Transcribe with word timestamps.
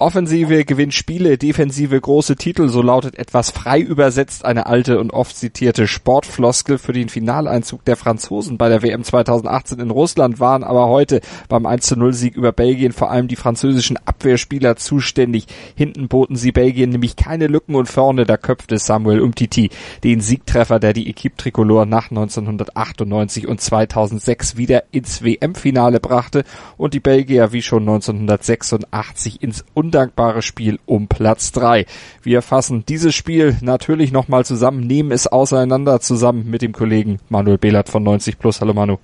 Offensive 0.00 0.64
gewinnt 0.64 0.94
Spiele, 0.94 1.36
Defensive 1.36 2.00
große 2.00 2.36
Titel, 2.36 2.70
so 2.70 2.80
lautet 2.80 3.18
etwas 3.18 3.50
frei 3.50 3.80
übersetzt 3.80 4.46
eine 4.46 4.64
alte 4.64 4.98
und 4.98 5.12
oft 5.12 5.36
zitierte 5.36 5.86
Sportfloskel 5.86 6.78
für 6.78 6.94
den 6.94 7.10
Finaleinzug 7.10 7.84
der 7.84 7.96
Franzosen 7.96 8.56
bei 8.56 8.70
der 8.70 8.82
WM 8.82 9.04
2018 9.04 9.78
in 9.78 9.90
Russland 9.90 10.40
waren 10.40 10.64
aber 10.64 10.88
heute 10.88 11.20
beim 11.50 11.66
1 11.66 11.96
0 11.96 12.14
Sieg 12.14 12.34
über 12.34 12.50
Belgien 12.50 12.92
vor 12.92 13.10
allem 13.10 13.28
die 13.28 13.36
französischen 13.36 13.98
Abwehrspieler 13.98 14.76
zuständig. 14.76 15.44
Hinten 15.74 16.08
boten 16.08 16.36
sie 16.36 16.52
Belgien 16.52 16.88
nämlich 16.88 17.16
keine 17.16 17.46
Lücken 17.46 17.74
und 17.74 17.86
vorne 17.86 18.24
da 18.24 18.38
köpfte 18.38 18.78
Samuel 18.78 19.20
Umtiti 19.20 19.68
den 20.02 20.22
Siegtreffer, 20.22 20.80
der 20.80 20.94
die 20.94 21.10
Equipe 21.10 21.36
Tricolore 21.36 21.86
nach 21.86 22.10
1998 22.10 23.46
und 23.46 23.60
2006 23.60 24.56
wieder 24.56 24.84
ins 24.92 25.22
WM-Finale 25.22 26.00
brachte 26.00 26.44
und 26.78 26.94
die 26.94 27.00
Belgier 27.00 27.52
wie 27.52 27.60
schon 27.60 27.82
1986 27.82 29.42
ins 29.42 29.66
undankbare 29.90 30.40
Spiel 30.40 30.78
um 30.86 31.08
Platz 31.08 31.50
drei. 31.50 31.84
Wir 32.22 32.42
fassen 32.42 32.84
dieses 32.86 33.12
Spiel 33.12 33.56
natürlich 33.60 34.12
nochmal 34.12 34.44
zusammen, 34.44 34.86
nehmen 34.86 35.10
es 35.10 35.26
auseinander 35.26 35.98
zusammen 35.98 36.48
mit 36.48 36.62
dem 36.62 36.72
Kollegen 36.72 37.18
Manuel 37.28 37.58
Behlert 37.58 37.88
von 37.88 38.04
90 38.04 38.38
Plus. 38.38 38.60
Hallo 38.60 38.72
Manu. 38.72 38.98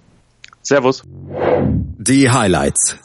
Servus. 0.63 1.03
Die 1.99 2.31
Highlights. 2.31 2.99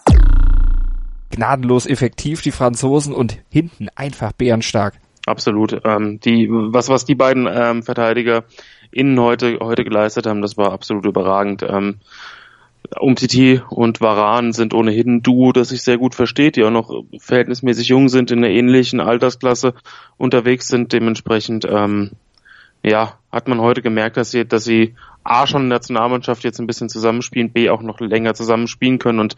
Gnadenlos 1.32 1.88
effektiv, 1.88 2.44
die 2.44 2.52
Franzosen 2.52 3.16
und 3.16 3.40
hinten 3.50 3.88
einfach 3.96 4.32
bärenstark. 4.34 4.94
Absolut. 5.26 5.82
Ähm, 5.84 6.20
die, 6.20 6.50
was, 6.52 6.90
was 6.90 7.06
die 7.06 7.16
beiden 7.16 7.48
ähm, 7.52 7.82
Verteidiger 7.82 8.44
innen 8.92 9.20
heute, 9.20 9.58
heute 9.60 9.84
geleistet 9.84 10.28
haben, 10.28 10.44
das 10.44 10.56
war 10.56 10.72
absolut 10.72 11.08
überragend. 11.08 11.64
Ähm, 11.68 11.96
Umtiti 13.00 13.62
und 13.70 14.02
Varan 14.02 14.54
sind 14.54 14.74
ohnehin 14.74 15.16
ein 15.16 15.24
Duo, 15.24 15.52
das 15.52 15.70
sich 15.70 15.84
sehr 15.84 15.98
gut 15.98 16.16
versteht, 16.16 16.56
die 16.56 16.64
auch 16.64 16.72
noch 16.72 17.04
verhältnismäßig 17.20 17.88
jung 17.88 18.10
sind, 18.10 18.32
in 18.32 18.40
einer 18.40 18.50
ähnlichen 18.50 19.00
Altersklasse 19.00 19.74
unterwegs 20.18 20.68
sind. 20.68 20.92
Dementsprechend, 20.92 21.66
ähm, 21.70 22.12
ja, 22.84 23.18
hat 23.32 23.48
man 23.48 23.62
heute 23.62 23.82
gemerkt, 23.82 24.18
dass 24.18 24.32
sie, 24.32 24.46
dass 24.46 24.64
sie 24.64 24.96
A 25.24 25.46
schon 25.48 25.64
in 25.64 25.70
der 25.70 25.78
Nationalmannschaft 25.78 26.44
jetzt 26.44 26.60
ein 26.60 26.68
bisschen 26.68 26.90
zusammenspielen, 26.90 27.52
B 27.52 27.70
auch 27.70 27.82
noch 27.82 28.00
länger 28.00 28.34
zusammenspielen 28.34 29.00
können 29.00 29.20
und 29.20 29.36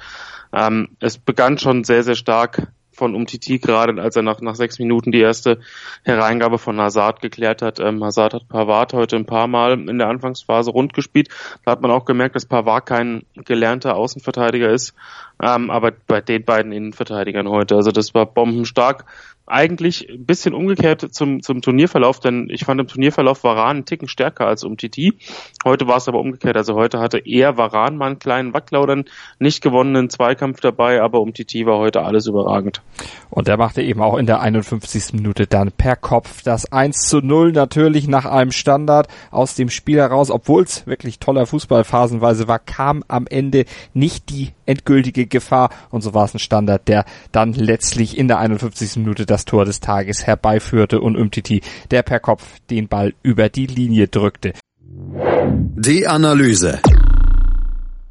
ähm, 0.53 0.89
es 0.99 1.17
begann 1.17 1.57
schon 1.57 1.83
sehr, 1.83 2.03
sehr 2.03 2.15
stark 2.15 2.67
von 2.93 3.15
Umtiti, 3.15 3.59
gerade 3.59 4.01
als 4.01 4.15
er 4.15 4.21
nach, 4.21 4.39
nach 4.41 4.55
sechs 4.55 4.79
Minuten 4.79 5.11
die 5.11 5.19
erste 5.19 5.59
Hereingabe 6.03 6.57
von 6.57 6.79
Hazard 6.79 7.21
geklärt 7.21 7.61
hat. 7.61 7.79
Ähm, 7.79 8.03
Hazard 8.03 8.33
hat 8.33 8.47
Pavard 8.47 8.93
heute 8.93 9.15
ein 9.15 9.25
paar 9.25 9.47
Mal 9.47 9.73
in 9.89 9.97
der 9.97 10.07
Anfangsphase 10.07 10.71
rund 10.71 10.93
gespielt. 10.93 11.29
Da 11.65 11.71
hat 11.71 11.81
man 11.81 11.91
auch 11.91 12.05
gemerkt, 12.05 12.35
dass 12.35 12.45
Pavard 12.45 12.85
kein 12.85 13.23
gelernter 13.35 13.95
Außenverteidiger 13.95 14.69
ist, 14.69 14.93
ähm, 15.41 15.69
aber 15.69 15.91
bei 16.07 16.21
den 16.21 16.45
beiden 16.45 16.71
Innenverteidigern 16.71 17.49
heute, 17.49 17.75
also 17.75 17.91
das 17.91 18.13
war 18.13 18.25
bombenstark 18.25 19.05
eigentlich 19.45 20.09
ein 20.09 20.25
bisschen 20.25 20.53
umgekehrt 20.53 21.13
zum, 21.13 21.41
zum 21.41 21.61
Turnierverlauf, 21.61 22.19
denn 22.19 22.47
ich 22.49 22.63
fand 22.63 22.79
im 22.79 22.87
Turnierverlauf 22.87 23.43
Varan 23.43 23.77
einen 23.77 23.85
Ticken 23.85 24.07
stärker 24.07 24.47
als 24.47 24.63
Umtiti. 24.63 25.17
Heute 25.65 25.87
war 25.87 25.97
es 25.97 26.07
aber 26.07 26.19
umgekehrt. 26.19 26.55
Also 26.55 26.75
heute 26.75 26.99
hatte 26.99 27.19
eher 27.19 27.57
Varan 27.57 27.97
mal 27.97 28.07
einen 28.07 28.19
kleinen 28.19 28.53
einen 28.53 29.05
nicht 29.39 29.61
gewonnenen 29.61 30.09
Zweikampf 30.09 30.61
dabei, 30.61 31.01
aber 31.01 31.19
Umtiti 31.19 31.65
war 31.65 31.77
heute 31.77 32.03
alles 32.03 32.27
überragend. 32.27 32.81
Und 33.29 33.47
er 33.47 33.57
machte 33.57 33.81
eben 33.81 34.01
auch 34.01 34.17
in 34.17 34.25
der 34.25 34.39
51. 34.41 35.13
Minute 35.13 35.47
dann 35.47 35.71
per 35.71 35.95
Kopf 35.95 36.41
das 36.43 36.71
1 36.71 37.09
zu 37.09 37.19
0 37.19 37.51
natürlich 37.51 38.07
nach 38.07 38.25
einem 38.25 38.51
Standard 38.51 39.07
aus 39.31 39.55
dem 39.55 39.69
Spiel 39.69 39.97
heraus, 39.97 40.31
obwohl 40.31 40.63
es 40.63 40.87
wirklich 40.87 41.19
toller 41.19 41.45
Fußball 41.45 41.83
phasenweise 41.83 42.47
war, 42.47 42.59
kam 42.59 43.03
am 43.07 43.27
Ende 43.27 43.65
nicht 43.93 44.29
die 44.29 44.51
endgültige 44.65 45.25
Gefahr 45.25 45.69
und 45.89 46.01
so 46.01 46.13
war 46.13 46.25
es 46.25 46.33
ein 46.33 46.39
Standard, 46.39 46.87
der 46.87 47.05
dann 47.31 47.53
letztlich 47.53 48.17
in 48.17 48.27
der 48.27 48.39
51. 48.39 48.97
Minute 48.97 49.25
das 49.33 49.45
Tor 49.45 49.65
des 49.65 49.79
Tages 49.79 50.27
herbeiführte 50.27 51.01
und 51.01 51.17
Umtiti, 51.17 51.61
der 51.89 52.03
per 52.03 52.19
Kopf 52.19 52.59
den 52.69 52.87
Ball 52.87 53.13
über 53.23 53.49
die 53.49 53.65
Linie 53.65 54.07
drückte. 54.07 54.53
Die 54.79 56.07
Analyse. 56.07 56.79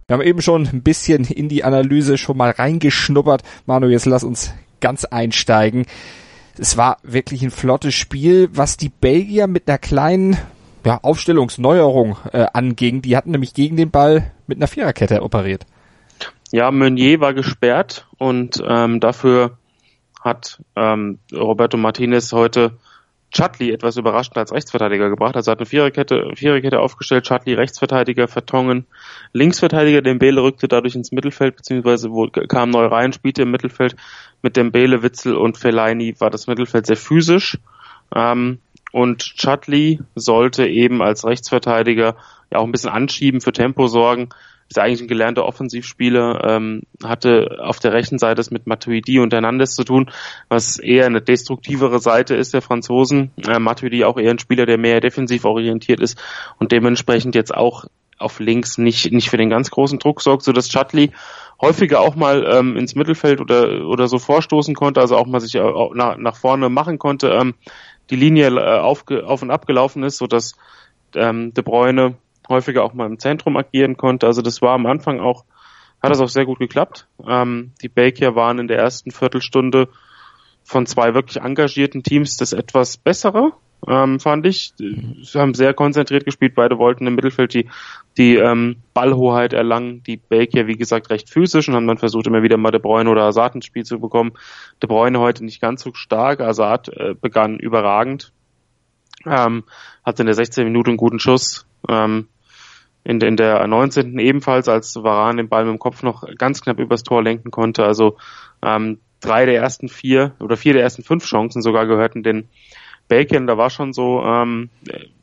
Wir 0.09 0.15
haben 0.15 0.23
eben 0.23 0.43
schon 0.43 0.67
ein 0.67 0.83
bisschen 0.83 1.25
in 1.25 1.49
die 1.49 1.63
Analyse 1.63 2.19
schon 2.19 2.37
mal 2.37 2.51
reingeschnuppert. 2.51 3.43
Manu, 3.67 3.87
jetzt 3.87 4.07
lass 4.07 4.25
uns 4.25 4.53
ganz 4.81 5.05
einsteigen. 5.05 5.87
Es 6.59 6.77
war 6.77 6.99
wirklich 7.05 7.43
ein 7.43 7.53
flottes 7.53 7.95
Spiel, 7.95 8.51
was 8.53 8.77
die 8.77 8.91
Belgier 8.91 9.47
mit 9.47 9.69
einer 9.69 9.79
kleinen 9.79 10.37
ja, 10.85 10.99
Aufstellungsneuerung 11.03 12.17
äh, 12.33 12.47
anging. 12.53 13.01
Die 13.01 13.17
hatten 13.17 13.31
nämlich 13.31 13.55
gegen 13.55 13.77
den 13.77 13.93
Ball 13.93 14.33
mit 14.49 14.59
einer 14.59 14.67
Viererkette 14.67 15.23
operiert. 15.23 15.67
Ja, 16.51 16.71
Meunier 16.71 17.21
war 17.21 17.33
gesperrt 17.33 18.07
und 18.19 18.63
ähm, 18.67 19.01
dafür 19.01 19.57
hat 20.23 20.63
ähm, 20.77 21.19
Roberto 21.33 21.77
Martinez 21.77 22.33
heute 22.33 22.73
Chutli 23.35 23.73
etwas 23.73 23.97
überraschend 23.97 24.37
als 24.37 24.53
Rechtsverteidiger 24.53 25.09
gebracht. 25.09 25.37
Also 25.37 25.51
hat 25.51 25.59
eine 25.59 25.67
Viererkette, 25.67 26.33
Viererkette 26.35 26.79
aufgestellt, 26.79 27.27
Chutli 27.27 27.55
Rechtsverteidiger, 27.55 28.29
Vertongen 28.29 28.87
Linksverteidiger, 29.33 30.03
Dembele 30.03 30.43
rückte 30.43 30.69
dadurch 30.69 30.95
ins 30.95 31.13
Mittelfeld, 31.13 31.57
beziehungsweise 31.57 32.11
kam 32.49 32.71
neu 32.71 32.87
rein, 32.87 33.13
spielte 33.13 33.43
im 33.43 33.51
Mittelfeld 33.51 33.97
mit 34.43 34.57
Dembele, 34.57 35.03
Witzel 35.03 35.35
und 35.35 35.57
Fellaini 35.57 36.15
war 36.21 36.31
das 36.31 36.47
Mittelfeld 36.47 36.87
sehr 36.87 36.97
physisch. 36.97 37.59
Ähm, 38.15 38.59
und 38.93 39.23
Chutli 39.39 40.01
sollte 40.15 40.67
eben 40.67 41.01
als 41.01 41.25
Rechtsverteidiger 41.25 42.17
ja 42.51 42.59
auch 42.59 42.65
ein 42.65 42.73
bisschen 42.73 42.91
anschieben, 42.91 43.41
für 43.41 43.53
Tempo 43.53 43.87
sorgen 43.87 44.29
ist 44.73 44.79
eigentlich 44.79 45.03
ein 45.03 45.09
gelernter 45.09 45.45
Offensivspieler, 45.45 46.45
ähm, 46.45 46.83
hatte 47.05 47.59
auf 47.63 47.79
der 47.79 47.93
rechten 47.93 48.19
Seite 48.19 48.41
es 48.41 48.51
mit 48.51 48.67
Matuidi 48.67 49.21
und 49.21 49.33
Hernandez 49.33 49.75
zu 49.75 49.85
tun, 49.85 50.11
was 50.49 50.79
eher 50.79 51.07
eine 51.07 51.21
destruktivere 51.21 51.99
Seite 51.99 52.35
ist 52.35 52.55
der 52.55 52.63
Franzosen. 52.63 53.31
Äh, 53.47 53.59
Matuidi 53.59 54.05
auch 54.05 54.19
eher 54.19 54.31
ein 54.31 54.39
Spieler, 54.39 54.65
der 54.65 54.79
mehr 54.79 55.01
defensiv 55.01 55.45
orientiert 55.45 56.01
ist 56.01 56.19
und 56.59 56.73
dementsprechend 56.73 57.35
jetzt 57.35 57.55
auch 57.55 57.85
auf 58.19 58.41
links 58.41 58.79
nicht, 58.79 59.13
nicht 59.13 59.29
für 59.29 59.37
den 59.37 59.51
ganz 59.51 59.71
großen 59.71 59.99
Druck 59.99 60.23
sorgt, 60.23 60.45
so 60.45 60.53
dass 60.53 60.69
Chutli 60.69 61.11
häufiger 61.61 62.01
auch 62.01 62.15
mal 62.15 62.47
ähm, 62.51 62.77
ins 62.77 62.95
Mittelfeld 62.95 63.41
oder, 63.41 63.87
oder 63.87 64.09
so 64.09 64.19
vorstoßen 64.19 64.75
konnte, 64.75 65.01
also 65.01 65.17
auch 65.17 65.27
mal 65.27 65.41
sich 65.41 65.59
auch 65.61 65.95
nach, 65.95 66.17
nach 66.17 66.37
vorne 66.37 66.69
machen 66.71 66.99
konnte, 66.99 67.29
ähm, 67.29 67.55
die 68.11 68.17
Linie 68.17 68.49
äh, 68.49 68.79
auf, 68.79 69.05
auf 69.11 69.43
und 69.43 69.51
ab 69.51 69.67
gelaufen 69.67 70.03
ist, 70.03 70.19
so 70.19 70.27
dass 70.27 70.55
ähm, 71.15 71.53
De 71.53 71.63
Bruyne 71.63 72.15
häufiger 72.49 72.85
auch 72.85 72.95
mal 72.95 73.07
im 73.07 73.19
Zentrum 73.19 73.57
agieren 73.57 73.97
konnte. 73.97 74.27
Also 74.27 74.43
das 74.43 74.63
war 74.63 74.75
am 74.75 74.87
Anfang 74.87 75.21
auch, 75.21 75.45
hat 76.03 76.11
das 76.11 76.21
auch 76.21 76.29
sehr 76.29 76.47
gut 76.47 76.59
geklappt. 76.59 77.09
Ähm, 77.27 77.73
die 77.83 77.89
Baker 77.89 78.35
waren 78.35 78.59
in 78.59 78.69
der 78.69 78.79
ersten 78.79 79.11
Viertelstunde 79.11 79.89
von 80.65 80.87
zwei 80.87 81.15
wirklich 81.15 81.43
engagierten 81.43 82.03
Teams 82.03 82.37
das 82.37 82.53
etwas 82.53 82.97
bessere, 82.97 83.53
ähm, 83.89 84.21
fand 84.21 84.47
ich. 84.47 84.75
Sie 84.77 85.39
haben 85.39 85.55
sehr 85.55 85.75
konzentriert 85.75 86.25
gespielt, 86.25 86.55
beide 86.55 86.79
wollten 86.79 87.07
im 87.07 87.17
Mittelfeld 87.17 87.55
die, 87.55 87.69
die 88.17 88.37
ähm, 88.37 88.77
Ballhoheit 88.95 89.53
erlangen. 89.53 90.03
Die 90.05 90.17
Baker, 90.17 90.67
wie 90.67 90.77
gesagt, 90.77 91.11
recht 91.11 91.29
physisch 91.29 91.69
und 91.69 91.75
haben 91.75 91.87
dann 91.87 91.99
versucht, 91.99 92.27
immer 92.27 92.43
wieder 92.43 92.57
mal 92.57 92.71
De 92.71 92.81
Bruyne 92.81 93.11
oder 93.11 93.25
Hazard 93.25 93.57
ins 93.57 93.67
Spiel 93.67 93.85
zu 93.85 93.99
bekommen. 93.99 94.33
De 94.83 94.89
Bruyne 94.89 95.19
heute 95.19 95.45
nicht 95.45 95.61
ganz 95.61 95.83
so 95.83 95.93
stark, 95.95 96.41
Hazard 96.41 96.89
äh, 96.97 97.15
begann 97.21 97.59
überragend. 97.59 98.33
Ähm, 99.27 99.65
hatte 100.05 100.23
in 100.23 100.27
der 100.27 100.35
16 100.35 100.65
Minute 100.65 100.91
einen 100.91 100.97
guten 100.97 101.19
Schuss, 101.19 101.67
ähm, 101.89 102.29
in, 103.05 103.21
in 103.21 103.37
der 103.37 103.67
19. 103.67 104.19
ebenfalls, 104.19 104.69
als 104.69 104.97
Varan 104.97 105.37
den 105.37 105.49
Ball 105.49 105.65
mit 105.65 105.73
dem 105.73 105.79
Kopf 105.79 106.03
noch 106.03 106.25
ganz 106.39 106.61
knapp 106.61 106.79
übers 106.79 107.03
Tor 107.03 107.23
lenken 107.23 107.51
konnte. 107.51 107.85
Also 107.85 108.17
ähm, 108.63 109.01
drei 109.21 109.47
der 109.47 109.57
ersten 109.57 109.89
vier 109.89 110.35
oder 110.41 110.57
vier 110.57 110.75
der 110.75 110.83
ersten 110.83 111.03
fünf 111.03 111.25
Chancen 111.25 111.63
sogar 111.63 111.87
gehörten 111.87 112.23
den 112.23 112.49
Belgiern. 113.09 113.47
Da 113.47 113.57
war 113.59 113.71
schon 113.71 113.93
so, 113.93 114.23
ähm, 114.23 114.71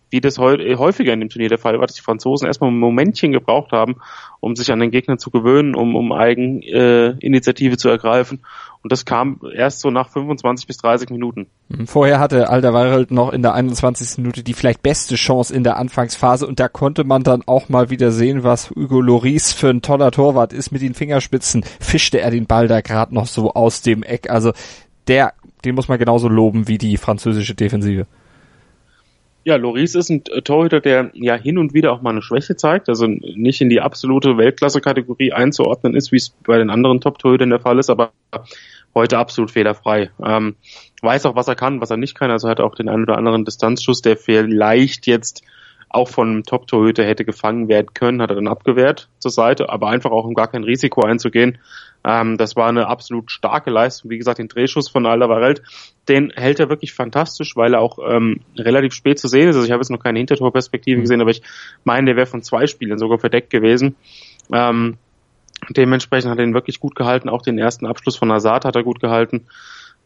wie 0.09 0.21
das 0.21 0.37
häufiger 0.37 1.13
in 1.13 1.19
dem 1.19 1.29
Turnier 1.29 1.49
der 1.49 1.57
Fall 1.57 1.79
war, 1.79 1.85
dass 1.85 1.95
die 1.95 2.01
Franzosen 2.01 2.47
erstmal 2.47 2.71
ein 2.71 2.79
Momentchen 2.79 3.31
gebraucht 3.31 3.71
haben, 3.71 3.97
um 4.39 4.55
sich 4.55 4.71
an 4.71 4.79
den 4.79 4.91
Gegner 4.91 5.17
zu 5.17 5.29
gewöhnen, 5.29 5.75
um, 5.75 5.95
um 5.95 6.11
Eigeninitiative 6.11 7.73
äh, 7.73 7.77
zu 7.77 7.89
ergreifen. 7.89 8.41
Und 8.81 8.93
das 8.93 9.03
kam 9.03 9.41
erst 9.53 9.81
so 9.81 9.91
nach 9.91 10.09
25 10.09 10.65
bis 10.65 10.77
30 10.77 11.09
Minuten. 11.09 11.47
Mhm. 11.67 11.85
Vorher 11.85 12.19
hatte 12.19 12.49
Alderweireld 12.49 13.11
noch 13.11 13.33
in 13.33 13.41
der 13.41 13.53
21. 13.53 14.19
Minute 14.19 14.41
die 14.41 14.53
vielleicht 14.53 14.81
beste 14.81 15.15
Chance 15.15 15.53
in 15.53 15.63
der 15.63 15.77
Anfangsphase 15.77 16.47
und 16.47 16.59
da 16.61 16.69
konnte 16.69 17.03
man 17.03 17.23
dann 17.23 17.43
auch 17.45 17.67
mal 17.67 17.89
wieder 17.89 18.11
sehen, 18.11 18.43
was 18.43 18.69
Hugo 18.69 19.01
Loris 19.01 19.51
für 19.51 19.69
ein 19.69 19.81
toller 19.81 20.11
Torwart 20.11 20.53
ist. 20.53 20.71
Mit 20.71 20.81
den 20.81 20.93
Fingerspitzen 20.93 21.65
fischte 21.79 22.21
er 22.21 22.31
den 22.31 22.45
Ball 22.45 22.69
da 22.69 22.79
gerade 22.79 23.13
noch 23.13 23.27
so 23.27 23.53
aus 23.53 23.81
dem 23.81 24.01
Eck. 24.01 24.29
Also 24.29 24.53
der, 25.07 25.33
den 25.65 25.75
muss 25.75 25.89
man 25.89 25.99
genauso 25.99 26.29
loben 26.29 26.69
wie 26.69 26.77
die 26.77 26.95
französische 26.95 27.55
Defensive. 27.55 28.07
Ja, 29.45 29.55
Loris 29.55 29.95
ist 29.95 30.09
ein 30.09 30.23
Torhüter, 30.23 30.81
der 30.81 31.11
ja 31.13 31.35
hin 31.35 31.57
und 31.57 31.73
wieder 31.73 31.93
auch 31.93 32.01
mal 32.01 32.11
eine 32.11 32.21
Schwäche 32.21 32.55
zeigt, 32.55 32.89
also 32.89 33.07
nicht 33.07 33.61
in 33.61 33.69
die 33.69 33.79
absolute 33.79 34.37
Weltklasse-Kategorie 34.37 35.31
einzuordnen 35.31 35.95
ist, 35.95 36.11
wie 36.11 36.17
es 36.17 36.29
bei 36.45 36.57
den 36.57 36.69
anderen 36.69 36.99
Top-Torhütern 36.99 37.49
der 37.49 37.59
Fall 37.59 37.79
ist, 37.79 37.89
aber 37.89 38.11
heute 38.93 39.17
absolut 39.17 39.51
fehlerfrei. 39.51 40.11
Ähm, 40.23 40.55
weiß 41.01 41.25
auch, 41.25 41.35
was 41.35 41.47
er 41.47 41.55
kann, 41.55 41.79
was 41.81 41.89
er 41.89 41.97
nicht 41.97 42.15
kann. 42.15 42.31
Also 42.31 42.49
hat 42.49 42.59
auch 42.59 42.75
den 42.75 42.89
einen 42.89 43.03
oder 43.03 43.17
anderen 43.17 43.45
Distanzschuss, 43.45 44.01
der 44.01 44.17
vielleicht 44.17 45.07
jetzt 45.07 45.43
auch 45.89 46.07
von 46.07 46.43
Top-Torhüter 46.43 47.03
hätte 47.03 47.25
gefangen 47.25 47.67
werden 47.67 47.93
können, 47.93 48.21
hat 48.21 48.29
er 48.29 48.35
dann 48.35 48.47
abgewehrt 48.47 49.09
zur 49.17 49.31
Seite, 49.31 49.69
aber 49.69 49.89
einfach 49.89 50.11
auch 50.11 50.25
um 50.25 50.35
gar 50.35 50.47
kein 50.47 50.63
Risiko 50.63 51.01
einzugehen. 51.01 51.57
Ähm, 52.03 52.37
das 52.37 52.55
war 52.55 52.69
eine 52.69 52.87
absolut 52.87 53.31
starke 53.31 53.71
Leistung. 53.71 54.11
Wie 54.11 54.17
gesagt, 54.17 54.39
den 54.39 54.47
Drehschuss 54.47 54.87
von 54.87 55.05
Alderweireld, 55.05 55.63
den 56.07 56.31
hält 56.35 56.59
er 56.59 56.69
wirklich 56.69 56.93
fantastisch, 56.93 57.55
weil 57.55 57.73
er 57.73 57.81
auch 57.81 57.99
ähm, 58.07 58.41
relativ 58.57 58.93
spät 58.93 59.19
zu 59.19 59.27
sehen 59.27 59.49
ist. 59.49 59.55
Also 59.55 59.65
ich 59.65 59.71
habe 59.71 59.81
jetzt 59.81 59.89
noch 59.89 60.03
keine 60.03 60.19
Hintertorperspektive 60.19 60.97
mhm. 60.97 61.01
gesehen, 61.01 61.21
aber 61.21 61.31
ich 61.31 61.41
meine, 61.83 62.05
der 62.05 62.15
wäre 62.15 62.27
von 62.27 62.43
zwei 62.43 62.67
Spielen 62.67 62.97
sogar 62.99 63.17
verdeckt 63.17 63.49
gewesen. 63.49 63.95
Ähm, 64.53 64.97
dementsprechend 65.69 66.31
hat 66.31 66.37
er 66.37 66.45
ihn 66.45 66.53
wirklich 66.53 66.79
gut 66.79 66.95
gehalten. 66.95 67.29
Auch 67.29 67.41
den 67.41 67.57
ersten 67.57 67.85
Abschluss 67.85 68.15
von 68.15 68.31
Azad 68.31 68.63
hat 68.63 68.75
er 68.75 68.83
gut 68.83 69.01
gehalten. 69.01 69.47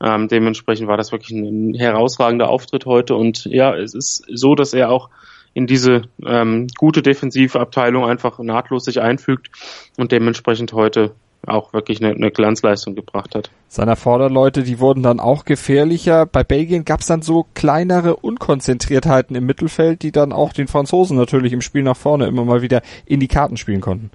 Ähm, 0.02 0.28
dementsprechend 0.28 0.88
war 0.88 0.98
das 0.98 1.12
wirklich 1.12 1.32
ein 1.32 1.74
herausragender 1.76 2.50
Auftritt 2.50 2.86
heute. 2.86 3.16
Und 3.16 3.46
ja, 3.46 3.76
es 3.76 3.94
ist 3.94 4.26
so, 4.34 4.56
dass 4.56 4.74
er 4.74 4.90
auch 4.90 5.10
in 5.54 5.68
diese 5.68 6.04
ähm, 6.26 6.68
gute 6.78 7.02
defensive 7.02 7.60
Abteilung 7.60 8.06
einfach 8.06 8.40
nahtlos 8.40 8.86
sich 8.86 9.02
einfügt 9.02 9.50
und 9.98 10.12
dementsprechend 10.12 10.74
heute 10.74 11.12
auch 11.46 11.74
wirklich 11.74 12.02
eine, 12.02 12.14
eine 12.14 12.32
Glanzleistung 12.32 12.96
gebracht 12.96 13.36
hat. 13.36 13.50
Seiner 13.68 13.96
Vorderleute, 13.96 14.64
die 14.64 14.80
wurden 14.80 15.04
dann 15.04 15.20
auch 15.20 15.46
gefährlicher. 15.46 16.26
Bei 16.26 16.44
Belgien 16.44 16.86
gab 16.86 17.02
es 17.02 17.08
dann 17.08 17.22
so 17.22 17.46
kleinere 17.54 18.16
Unkonzentriertheiten 18.16 19.36
im 19.36 19.46
Mittelfeld, 19.46 20.04
die 20.04 20.12
dann 20.12 20.32
auch 20.32 20.54
den 20.54 20.68
Franzosen 20.68 21.18
natürlich 21.18 21.54
im 21.54 21.62
Spiel 21.62 21.84
nach 21.84 21.98
vorne 21.98 22.28
immer 22.28 22.46
mal 22.46 22.62
wieder 22.62 22.82
in 23.06 23.20
die 23.20 23.28
Karten 23.28 23.58
spielen 23.58 23.82
konnten. 23.82 24.12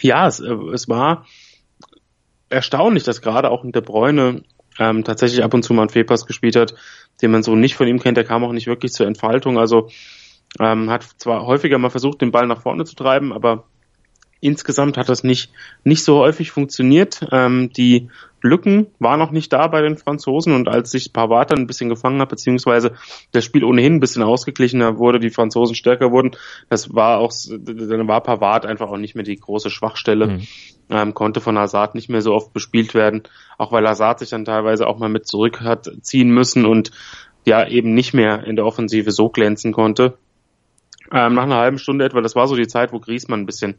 Ja, 0.00 0.26
es, 0.26 0.40
äh, 0.40 0.52
es 0.72 0.88
war 0.88 1.24
erstaunlich, 2.48 3.04
dass 3.04 3.22
gerade 3.22 3.50
auch 3.50 3.64
in 3.64 3.72
der 3.72 3.80
Bräune 3.80 4.42
ähm, 4.78 5.04
tatsächlich 5.04 5.44
ab 5.44 5.54
und 5.54 5.62
zu 5.62 5.74
mal 5.74 5.82
einen 5.82 5.90
Fehlpass 5.90 6.26
gespielt 6.26 6.56
hat, 6.56 6.74
den 7.22 7.30
man 7.30 7.42
so 7.42 7.54
nicht 7.54 7.76
von 7.76 7.86
ihm 7.86 8.00
kennt. 8.00 8.16
Der 8.16 8.24
kam 8.24 8.44
auch 8.44 8.52
nicht 8.52 8.66
wirklich 8.66 8.92
zur 8.92 9.06
Entfaltung. 9.06 9.58
Also 9.58 9.88
ähm, 10.60 10.90
hat 10.90 11.04
zwar 11.04 11.46
häufiger 11.46 11.78
mal 11.78 11.90
versucht, 11.90 12.20
den 12.20 12.32
Ball 12.32 12.46
nach 12.46 12.62
vorne 12.62 12.84
zu 12.84 12.94
treiben, 12.94 13.32
aber 13.32 13.64
insgesamt 14.42 14.98
hat 14.98 15.08
das 15.08 15.22
nicht, 15.22 15.52
nicht 15.84 16.04
so 16.04 16.18
häufig 16.18 16.50
funktioniert. 16.50 17.24
Ähm, 17.30 17.70
die 17.72 18.08
Lücken 18.42 18.88
waren 18.98 19.20
noch 19.20 19.30
nicht 19.30 19.52
da 19.52 19.68
bei 19.68 19.80
den 19.82 19.96
Franzosen 19.96 20.52
und 20.52 20.68
als 20.68 20.90
sich 20.90 21.12
Pavard 21.12 21.52
dann 21.52 21.60
ein 21.60 21.66
bisschen 21.68 21.88
gefangen 21.88 22.20
hat, 22.20 22.28
beziehungsweise 22.28 22.94
das 23.30 23.44
Spiel 23.44 23.62
ohnehin 23.62 23.94
ein 23.94 24.00
bisschen 24.00 24.24
ausgeglichener 24.24 24.98
wurde, 24.98 25.20
die 25.20 25.30
Franzosen 25.30 25.76
stärker 25.76 26.10
wurden, 26.10 26.32
das 26.68 26.92
war 26.92 27.18
auch, 27.18 27.32
dann 27.48 28.08
war 28.08 28.20
Pavard 28.20 28.66
einfach 28.66 28.90
auch 28.90 28.96
nicht 28.96 29.14
mehr 29.14 29.24
die 29.24 29.36
große 29.36 29.70
Schwachstelle, 29.70 30.26
mhm. 30.26 30.46
ähm, 30.90 31.14
konnte 31.14 31.40
von 31.40 31.56
Hazard 31.56 31.94
nicht 31.94 32.08
mehr 32.08 32.20
so 32.20 32.34
oft 32.34 32.52
bespielt 32.52 32.94
werden, 32.94 33.22
auch 33.58 33.70
weil 33.70 33.86
Hazard 33.86 34.18
sich 34.18 34.30
dann 34.30 34.44
teilweise 34.44 34.88
auch 34.88 34.98
mal 34.98 35.08
mit 35.08 35.28
zurück 35.28 35.60
hat 35.60 35.88
ziehen 36.02 36.30
müssen 36.30 36.66
und 36.66 36.90
ja 37.44 37.66
eben 37.66 37.94
nicht 37.94 38.12
mehr 38.12 38.42
in 38.44 38.56
der 38.56 38.66
Offensive 38.66 39.12
so 39.12 39.28
glänzen 39.28 39.72
konnte. 39.72 40.18
Ähm, 41.12 41.34
nach 41.34 41.44
einer 41.44 41.58
halben 41.58 41.78
Stunde 41.78 42.04
etwa, 42.04 42.22
das 42.22 42.34
war 42.34 42.48
so 42.48 42.56
die 42.56 42.66
Zeit, 42.66 42.92
wo 42.92 42.98
Griezmann 42.98 43.40
ein 43.40 43.46
bisschen 43.46 43.76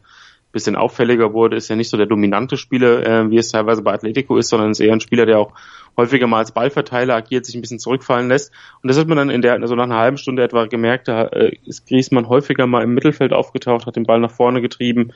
bisschen 0.53 0.75
auffälliger 0.75 1.33
wurde, 1.33 1.57
ist 1.57 1.67
ja 1.67 1.75
nicht 1.75 1.89
so 1.89 1.97
der 1.97 2.05
dominante 2.05 2.57
Spieler, 2.57 3.05
äh, 3.05 3.29
wie 3.29 3.37
es 3.37 3.49
teilweise 3.49 3.81
bei 3.81 3.91
Atletico 3.91 4.37
ist, 4.37 4.49
sondern 4.49 4.71
ist 4.71 4.79
eher 4.79 4.93
ein 4.93 5.01
Spieler, 5.01 5.25
der 5.25 5.39
auch 5.39 5.51
häufiger 5.97 6.27
mal 6.27 6.37
als 6.37 6.51
Ballverteiler 6.51 7.15
agiert, 7.15 7.45
sich 7.45 7.55
ein 7.55 7.61
bisschen 7.61 7.79
zurückfallen 7.79 8.29
lässt. 8.29 8.53
Und 8.81 8.87
das 8.87 8.97
hat 8.97 9.07
man 9.07 9.17
dann 9.17 9.29
in 9.29 9.41
der, 9.41 9.53
also 9.53 9.75
nach 9.75 9.83
einer 9.83 9.97
halben 9.97 10.17
Stunde 10.17 10.43
etwa 10.43 10.65
gemerkt, 10.67 11.07
da 11.07 11.23
äh, 11.25 11.57
ist 11.65 11.87
Griezmann 11.87 12.29
häufiger 12.29 12.67
mal 12.67 12.83
im 12.83 12.93
Mittelfeld 12.93 13.33
aufgetaucht, 13.33 13.85
hat 13.87 13.95
den 13.95 14.05
Ball 14.05 14.19
nach 14.19 14.31
vorne 14.31 14.61
getrieben. 14.61 15.11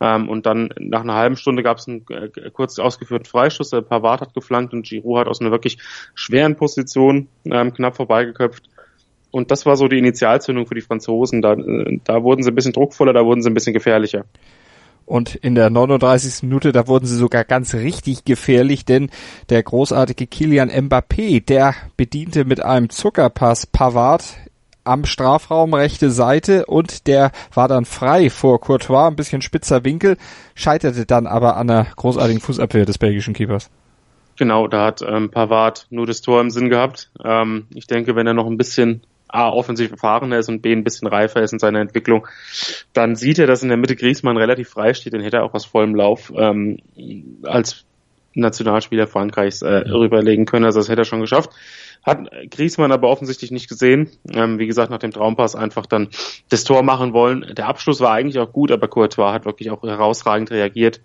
Ähm, 0.00 0.28
und 0.28 0.46
dann 0.46 0.70
nach 0.78 1.02
einer 1.02 1.14
halben 1.14 1.36
Stunde 1.36 1.62
gab 1.62 1.78
es 1.78 1.88
einen 1.88 2.04
äh, 2.08 2.50
kurz 2.52 2.78
ausgeführten 2.78 3.26
Freischuss, 3.26 3.70
der 3.70 3.82
Pavard 3.82 4.20
hat 4.20 4.34
geflankt 4.34 4.72
und 4.72 4.86
Giroud 4.86 5.18
hat 5.18 5.28
aus 5.28 5.40
einer 5.40 5.50
wirklich 5.50 5.78
schweren 6.14 6.56
Position 6.56 7.28
ähm, 7.44 7.74
knapp 7.74 7.96
vorbeigeköpft. 7.96 8.68
Und 9.32 9.50
das 9.50 9.66
war 9.66 9.76
so 9.76 9.88
die 9.88 9.98
Initialzündung 9.98 10.66
für 10.66 10.74
die 10.74 10.80
Franzosen. 10.80 11.42
Da, 11.42 11.54
äh, 11.54 11.98
da 12.04 12.22
wurden 12.22 12.42
sie 12.42 12.50
ein 12.50 12.54
bisschen 12.54 12.72
druckvoller, 12.72 13.12
da 13.12 13.24
wurden 13.24 13.42
sie 13.42 13.50
ein 13.50 13.54
bisschen 13.54 13.74
gefährlicher. 13.74 14.24
Und 15.06 15.36
in 15.36 15.54
der 15.54 15.70
39. 15.70 16.42
Minute, 16.42 16.72
da 16.72 16.88
wurden 16.88 17.06
sie 17.06 17.16
sogar 17.16 17.44
ganz 17.44 17.74
richtig 17.74 18.24
gefährlich, 18.24 18.84
denn 18.84 19.08
der 19.48 19.62
großartige 19.62 20.26
Kilian 20.26 20.68
Mbappé, 20.68 21.44
der 21.44 21.74
bediente 21.96 22.44
mit 22.44 22.60
einem 22.60 22.90
Zuckerpass 22.90 23.66
Pavard 23.66 24.24
am 24.82 25.04
Strafraum 25.04 25.74
rechte 25.74 26.10
Seite 26.10 26.66
und 26.66 27.06
der 27.06 27.32
war 27.54 27.68
dann 27.68 27.84
frei 27.84 28.30
vor 28.30 28.60
Courtois, 28.60 29.08
ein 29.08 29.16
bisschen 29.16 29.42
spitzer 29.42 29.84
Winkel, 29.84 30.16
scheiterte 30.54 31.06
dann 31.06 31.26
aber 31.26 31.56
an 31.56 31.68
der 31.68 31.86
großartigen 31.96 32.40
Fußabwehr 32.40 32.84
des 32.84 32.98
belgischen 32.98 33.34
Keepers. 33.34 33.70
Genau, 34.36 34.68
da 34.68 34.86
hat 34.86 35.02
ähm, 35.02 35.30
Pavard 35.30 35.86
nur 35.90 36.06
das 36.06 36.20
Tor 36.20 36.40
im 36.40 36.50
Sinn 36.50 36.68
gehabt. 36.68 37.10
Ähm, 37.24 37.66
ich 37.74 37.86
denke, 37.86 38.16
wenn 38.16 38.26
er 38.26 38.34
noch 38.34 38.46
ein 38.46 38.58
bisschen 38.58 39.02
A, 39.28 39.48
offensiv 39.48 39.90
erfahrener 39.90 40.38
ist 40.38 40.48
und 40.48 40.62
B, 40.62 40.72
ein 40.72 40.84
bisschen 40.84 41.08
reifer 41.08 41.42
ist 41.42 41.52
in 41.52 41.58
seiner 41.58 41.80
Entwicklung, 41.80 42.26
dann 42.92 43.16
sieht 43.16 43.38
er, 43.38 43.46
dass 43.46 43.62
in 43.62 43.68
der 43.68 43.78
Mitte 43.78 43.96
Griezmann 43.96 44.36
relativ 44.36 44.70
frei 44.70 44.94
steht, 44.94 45.12
den 45.12 45.20
hätte 45.20 45.38
er 45.38 45.44
auch 45.44 45.54
aus 45.54 45.64
vollem 45.64 45.94
Lauf 45.94 46.32
ähm, 46.36 46.78
als 47.42 47.84
Nationalspieler 48.36 49.06
Frankreichs 49.06 49.62
äh, 49.62 49.68
rüberlegen 49.88 50.44
können. 50.44 50.66
Also 50.66 50.78
das 50.78 50.88
hätte 50.88 51.02
er 51.02 51.06
schon 51.06 51.20
geschafft. 51.20 51.50
Hat 52.04 52.30
Griezmann 52.50 52.92
aber 52.92 53.08
offensichtlich 53.08 53.50
nicht 53.50 53.68
gesehen. 53.68 54.10
Ähm, 54.32 54.58
wie 54.58 54.66
gesagt, 54.66 54.90
nach 54.90 54.98
dem 54.98 55.10
Traumpass 55.10 55.56
einfach 55.56 55.86
dann 55.86 56.08
das 56.50 56.64
Tor 56.64 56.82
machen 56.82 57.12
wollen. 57.12 57.54
Der 57.56 57.66
Abschluss 57.66 58.00
war 58.00 58.12
eigentlich 58.12 58.38
auch 58.38 58.52
gut, 58.52 58.70
aber 58.70 58.88
Courtois 58.88 59.32
hat 59.32 59.46
wirklich 59.46 59.70
auch 59.70 59.82
herausragend 59.82 60.50
reagiert 60.50 61.00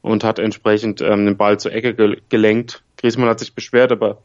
und 0.00 0.24
hat 0.24 0.38
entsprechend 0.38 1.00
ähm, 1.00 1.26
den 1.26 1.36
Ball 1.36 1.58
zur 1.58 1.72
Ecke 1.72 1.94
ge 1.94 2.18
gelenkt. 2.28 2.82
Griezmann 3.06 3.28
hat 3.28 3.38
sich 3.38 3.54
beschwert, 3.54 3.92
aber 3.92 4.18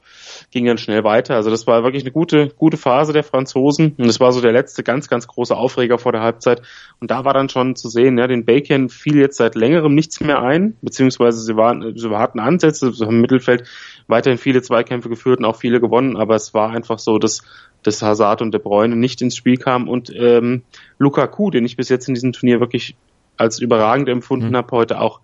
ging 0.50 0.66
dann 0.66 0.78
schnell 0.78 1.04
weiter. 1.04 1.36
Also 1.36 1.50
das 1.50 1.68
war 1.68 1.84
wirklich 1.84 2.04
eine 2.04 2.12
gute, 2.12 2.50
gute 2.50 2.78
Phase 2.78 3.14
der 3.14 3.24
Franzosen 3.24 3.94
und 3.98 4.08
das 4.08 4.20
war 4.20 4.32
so 4.32 4.42
der 4.42 4.52
letzte 4.52 4.84
ganz, 4.84 5.08
ganz 5.08 5.28
große 5.28 5.56
Aufreger 5.56 6.00
vor 6.00 6.12
der 6.12 6.22
Halbzeit. 6.22 6.62
Und 7.00 7.12
da 7.12 7.24
war 7.24 7.34
dann 7.34 7.50
schon 7.50 7.76
zu 7.76 7.90
sehen, 7.90 8.18
ja, 8.18 8.28
den 8.28 8.46
Bacon 8.46 8.90
fiel 8.90 9.18
jetzt 9.18 9.38
seit 9.38 9.56
längerem 9.56 9.94
nichts 9.94 10.20
mehr 10.20 10.42
ein, 10.42 10.76
beziehungsweise 10.82 11.40
sie 11.42 11.56
waren, 11.56 11.96
sie 11.96 12.10
hatten 12.10 12.40
Ansätze, 12.40 12.92
sie 12.92 13.06
haben 13.06 13.16
im 13.16 13.22
Mittelfeld 13.22 13.68
weiterhin 14.08 14.40
viele 14.40 14.62
Zweikämpfe 14.62 15.10
geführt 15.10 15.40
und 15.40 15.46
auch 15.46 15.58
viele 15.58 15.80
gewonnen, 15.80 16.18
aber 16.18 16.36
es 16.36 16.54
war 16.54 16.72
einfach 16.72 17.00
so, 17.00 17.20
dass 17.20 17.44
dass 17.84 18.04
Hazard 18.04 18.44
und 18.44 18.54
De 18.54 18.62
Bruyne 18.62 18.96
nicht 18.96 19.24
ins 19.24 19.36
Spiel 19.36 19.58
kamen 19.58 19.88
und 19.88 20.14
ähm, 20.16 20.62
Lukaku, 21.00 21.50
den 21.50 21.66
ich 21.66 21.78
bis 21.78 21.90
jetzt 21.90 22.08
in 22.08 22.14
diesem 22.14 22.32
Turnier 22.32 22.60
wirklich 22.60 22.96
als 23.38 23.60
überragend 23.60 24.08
empfunden 24.08 24.50
mhm. 24.50 24.56
habe, 24.56 24.72
heute 24.72 25.00
auch 25.00 25.20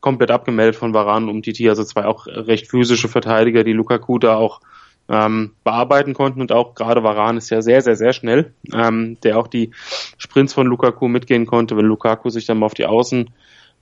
komplett 0.00 0.30
abgemeldet 0.30 0.76
von 0.76 0.94
Varan 0.94 1.28
und 1.28 1.42
Titi, 1.42 1.68
also 1.68 1.84
zwei 1.84 2.06
auch 2.06 2.26
recht 2.26 2.68
physische 2.68 3.08
Verteidiger, 3.08 3.64
die 3.64 3.72
Lukaku 3.72 4.18
da 4.18 4.36
auch 4.36 4.60
ähm, 5.08 5.52
bearbeiten 5.64 6.14
konnten 6.14 6.40
und 6.40 6.52
auch 6.52 6.74
gerade 6.74 7.02
Varan 7.02 7.36
ist 7.36 7.50
ja 7.50 7.62
sehr, 7.62 7.82
sehr, 7.82 7.96
sehr 7.96 8.12
schnell, 8.12 8.54
ähm, 8.72 9.18
der 9.22 9.38
auch 9.38 9.48
die 9.48 9.72
Sprints 10.18 10.54
von 10.54 10.66
Lukaku 10.66 11.08
mitgehen 11.08 11.46
konnte, 11.46 11.76
wenn 11.76 11.86
Lukaku 11.86 12.30
sich 12.30 12.46
dann 12.46 12.58
mal 12.58 12.66
auf 12.66 12.74
die 12.74 12.86
Außen 12.86 13.30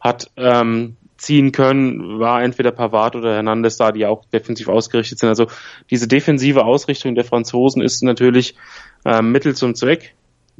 hat 0.00 0.30
ähm, 0.36 0.96
ziehen 1.18 1.52
können, 1.52 2.20
war 2.20 2.42
entweder 2.42 2.70
Pavard 2.70 3.16
oder 3.16 3.34
Hernandez 3.34 3.76
da, 3.76 3.92
die 3.92 4.06
auch 4.06 4.24
defensiv 4.26 4.68
ausgerichtet 4.68 5.18
sind. 5.18 5.28
Also 5.28 5.48
diese 5.90 6.08
defensive 6.08 6.64
Ausrichtung 6.64 7.14
der 7.14 7.24
Franzosen 7.24 7.82
ist 7.82 8.02
natürlich 8.02 8.54
ähm, 9.04 9.32
Mittel 9.32 9.54
zum 9.54 9.74
Zweck. 9.74 10.14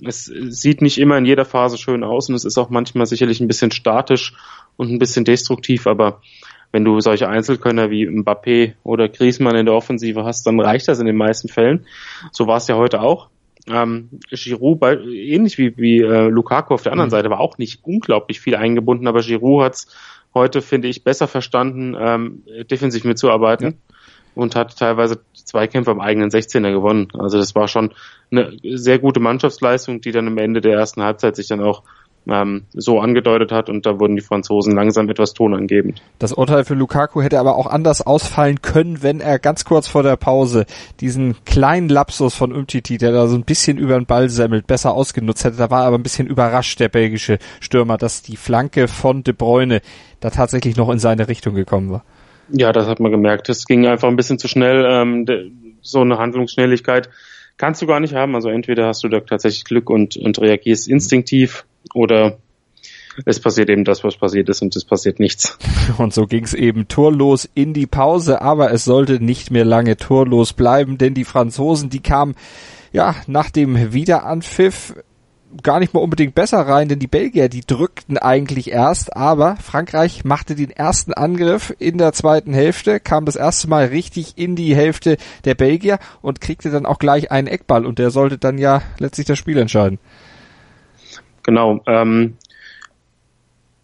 Es 0.05 0.25
sieht 0.27 0.83
nicht 0.83 0.99
immer 0.99 1.19
in 1.19 1.25
jeder 1.25 1.45
Phase 1.45 1.79
schön 1.79 2.05
aus 2.05 2.29
und 2.29 2.35
es 2.35 2.45
ist 2.45 2.59
auch 2.59 2.71
manchmal 2.71 3.07
sicherlich 3.07 3.41
ein 3.41 3.49
bisschen 3.49 3.71
statisch 3.71 4.35
und 4.77 4.91
ein 4.91 4.99
bisschen 4.99 5.25
destruktiv, 5.25 5.87
aber 5.87 6.21
wenn 6.71 6.85
du 6.85 7.01
solche 7.01 7.29
Einzelkönner 7.29 7.91
wie 7.91 8.07
Mbappé 8.07 8.75
oder 8.85 9.09
Griezmann 9.09 9.57
in 9.57 9.67
der 9.67 9.75
Offensive 9.75 10.25
hast, 10.25 10.47
dann 10.47 10.61
reicht 10.61 10.89
das 10.89 11.01
in 11.01 11.07
den 11.07 11.17
meisten 11.17 11.49
Fällen. 11.49 11.87
So 12.31 12.47
war 12.47 12.59
es 12.59 12.69
ja 12.69 12.77
heute 12.77 13.01
auch. 13.01 13.29
Ähm, 13.67 14.09
Giroud, 14.31 14.81
bei, 14.81 14.97
ähnlich 14.97 15.59
wie, 15.59 15.77
wie 15.77 16.01
äh, 16.01 16.29
Lukaku 16.29 16.75
auf 16.75 16.83
der 16.83 16.93
anderen 16.93 17.09
mhm. 17.09 17.13
Seite, 17.13 17.31
war 17.31 17.41
auch 17.41 17.59
nicht 17.59 17.85
unglaublich 17.85 18.41
viel 18.41 18.55
eingebunden, 18.55 19.07
aber 19.07 19.21
Giroud 19.21 19.65
hat 19.65 19.75
es 19.75 19.97
heute, 20.35 20.63
finde 20.63 20.89
ich, 20.89 21.05
besser 21.05 21.27
verstanden, 21.27 21.97
ähm, 21.99 22.43
defensiv 22.71 23.05
mitzuarbeiten 23.05 23.67
ja. 23.67 23.88
Und 24.39 24.55
hat 24.55 24.77
teilweise 24.79 25.21
Zweikämpfe 25.35 25.91
am 25.91 26.01
eigenen 26.01 26.31
16er 26.31 26.71
gewonnen. 26.71 27.09
Also 27.19 27.39
das 27.39 27.55
war 27.55 27.69
schon 27.69 27.93
eine 28.31 28.57
sehr 28.63 28.99
gute 28.99 29.21
Mannschaftsleistung, 29.21 30.01
die 30.01 30.13
dann 30.13 30.29
am 30.29 30.39
Ende 30.39 30.61
der 30.61 30.75
ersten 30.75 31.03
Halbzeit 31.03 31.37
sich 31.37 31.49
dann 31.49 31.61
auch 31.61 31.83
ähm, 32.29 32.65
so 32.73 33.01
angedeutet 33.01 33.51
hat 33.51 33.69
und 33.69 33.87
da 33.87 33.99
wurden 33.99 34.15
die 34.15 34.23
Franzosen 34.23 34.75
langsam 34.75 35.09
etwas 35.09 35.33
tonangebend. 35.33 36.03
Das 36.19 36.33
Urteil 36.33 36.65
für 36.65 36.75
Lukaku 36.75 37.23
hätte 37.23 37.41
aber 37.41 37.57
auch 37.57 37.67
anders 37.67 38.07
ausfallen 38.07 38.61
können, 38.61 39.03
wenn 39.03 39.21
er 39.21 39.39
ganz 39.39 39.65
kurz 39.65 39.89
vor 39.89 40.03
der 40.03 40.17
Pause 40.17 40.67
diesen 41.01 41.37
kleinen 41.45 41.89
Lapsus 41.89 42.35
von 42.35 42.53
Umtiti, 42.53 42.99
der 42.99 43.13
da 43.13 43.27
so 43.27 43.37
ein 43.37 43.45
bisschen 43.45 43.79
über 43.79 43.95
den 43.95 44.07
Ball 44.07 44.29
semmelt, 44.29 44.67
besser 44.67 44.93
ausgenutzt 44.93 45.45
hätte. 45.45 45.57
Da 45.57 45.71
war 45.71 45.85
aber 45.85 45.97
ein 45.97 46.03
bisschen 46.03 46.29
überrascht 46.29 46.79
der 46.81 46.91
belgische 46.91 47.39
Stürmer, 47.61 47.97
dass 47.97 48.23
die 48.23 48.37
Flanke 48.37 48.89
von 48.89 49.25
De 49.25 49.35
Bruyne 49.35 49.81
da 50.21 50.31
tatsächlich 50.31 50.77
noch 50.77 50.91
in 50.91 50.99
seine 50.99 51.29
Richtung 51.29 51.55
gekommen 51.55 51.91
war. 51.91 52.05
Ja, 52.51 52.73
das 52.73 52.87
hat 52.87 53.01
man 53.01 53.11
gemerkt. 53.13 53.49
Es 53.49 53.67
ging 53.67 53.87
einfach 53.87 54.09
ein 54.09 54.17
bisschen 54.17 54.39
zu 54.39 54.49
schnell, 54.49 54.87
ähm, 54.89 55.27
so 55.83 56.01
eine 56.01 56.19
Handlungsschnelligkeit 56.19 57.09
kannst 57.59 57.83
du 57.83 57.87
gar 57.87 58.01
nicht 58.01 58.15
haben. 58.15 58.35
Also 58.35 58.49
entweder 58.49 58.87
hast 58.87 59.05
du 59.05 59.09
da 59.09 59.21
tatsächlich 59.21 59.65
Glück 59.65 59.91
und, 59.91 60.17
und 60.17 60.41
reagierst 60.41 60.89
instinktiv 60.89 61.67
oder 61.93 62.39
es 63.27 63.41
passiert 63.41 63.69
eben 63.69 63.85
das, 63.85 64.05
was 64.05 64.17
passiert 64.17 64.49
ist 64.49 64.63
und 64.63 64.75
es 64.77 64.85
passiert 64.85 65.19
nichts. 65.19 65.59
Und 65.99 66.15
so 66.15 66.27
ging 66.27 66.45
es 66.45 66.55
eben 66.55 66.87
torlos 66.87 67.51
in 67.53 67.75
die 67.75 67.89
Pause, 67.89 68.41
aber 68.43 68.71
es 68.71 68.85
sollte 68.85 69.19
nicht 69.19 69.51
mehr 69.51 69.65
lange 69.65 69.97
torlos 69.97 70.53
bleiben, 70.53 70.99
denn 70.99 71.15
die 71.15 71.25
Franzosen, 71.25 71.91
die 71.91 71.99
kamen 71.99 72.37
ja 72.93 73.17
nach 73.27 73.51
dem 73.51 73.93
Wiederanpfiff 73.93 74.95
gar 75.63 75.81
nicht 75.81 75.95
mal 75.95 76.01
unbedingt 76.01 76.35
besser 76.35 76.61
rein, 76.61 76.89
denn 76.89 76.99
die 76.99 77.07
Belgier, 77.07 77.49
die 77.49 77.63
drückten 77.63 78.19
eigentlich 78.19 78.71
erst, 78.71 79.17
aber 79.17 79.57
Frankreich 79.57 80.25
machte 80.25 80.55
den 80.55 80.71
ersten 80.71 81.13
Angriff 81.13 81.75
in 81.79 81.99
der 81.99 82.13
zweiten 82.13 82.53
Hälfte, 82.53 83.01
kam 83.01 83.25
das 83.25 83.37
erste 83.37 83.69
Mal 83.69 83.87
richtig 83.87 84.37
in 84.37 84.57
die 84.57 84.75
Hälfte 84.77 85.17
der 85.45 85.55
Belgier 85.55 85.99
und 86.23 86.41
kriegte 86.41 86.71
dann 86.71 86.87
auch 86.87 86.99
gleich 86.99 87.31
einen 87.31 87.49
Eckball 87.49 87.87
und 87.87 87.99
der 87.99 88.11
sollte 88.11 88.39
dann 88.39 88.59
ja 88.59 88.83
letztlich 88.99 89.27
das 89.27 89.39
Spiel 89.39 89.59
entscheiden. 89.59 89.99
Genau. 91.43 91.81
Ähm, 91.87 92.37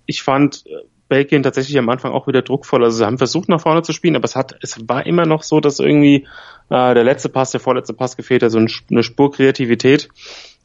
ich 0.06 0.22
fand 0.22 0.64
Belgien 1.08 1.42
tatsächlich 1.42 1.78
am 1.78 1.88
Anfang 1.88 2.12
auch 2.12 2.26
wieder 2.26 2.42
druckvoll. 2.42 2.82
Also 2.82 2.98
sie 2.98 3.06
haben 3.06 3.18
versucht 3.18 3.48
nach 3.48 3.60
vorne 3.60 3.82
zu 3.82 3.92
spielen, 3.92 4.16
aber 4.16 4.24
es 4.24 4.36
hat, 4.36 4.56
es 4.62 4.88
war 4.88 5.06
immer 5.06 5.26
noch 5.26 5.42
so, 5.42 5.60
dass 5.60 5.78
irgendwie 5.78 6.26
äh, 6.70 6.94
der 6.94 7.04
letzte 7.04 7.28
Pass, 7.28 7.50
der 7.50 7.60
vorletzte 7.60 7.94
Pass 7.94 8.16
gefehlt 8.16 8.42
hat, 8.42 8.50
so 8.50 8.58
eine 8.58 9.02
Spur 9.02 9.32
Kreativität. 9.32 10.08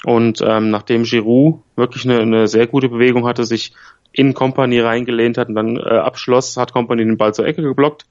Und 0.06 0.42
ähm, 0.42 0.70
nachdem 0.70 1.04
Giroud 1.04 1.62
wirklich 1.76 2.06
eine, 2.06 2.20
eine 2.20 2.48
sehr 2.48 2.68
gute 2.68 2.90
Bewegung 2.90 3.28
hatte, 3.28 3.44
sich 3.44 3.74
in 4.14 4.34
Company 4.34 4.80
reingelehnt 4.80 5.38
hat 5.38 5.50
und 5.50 5.56
dann 5.56 5.78
äh, 5.78 5.82
abschloss, 5.82 6.58
hat 6.58 6.74
Company 6.74 7.04
den 7.04 7.18
Ball 7.18 7.34
zur 7.34 7.46
Ecke 7.46 7.62
geblockt. 7.62 8.06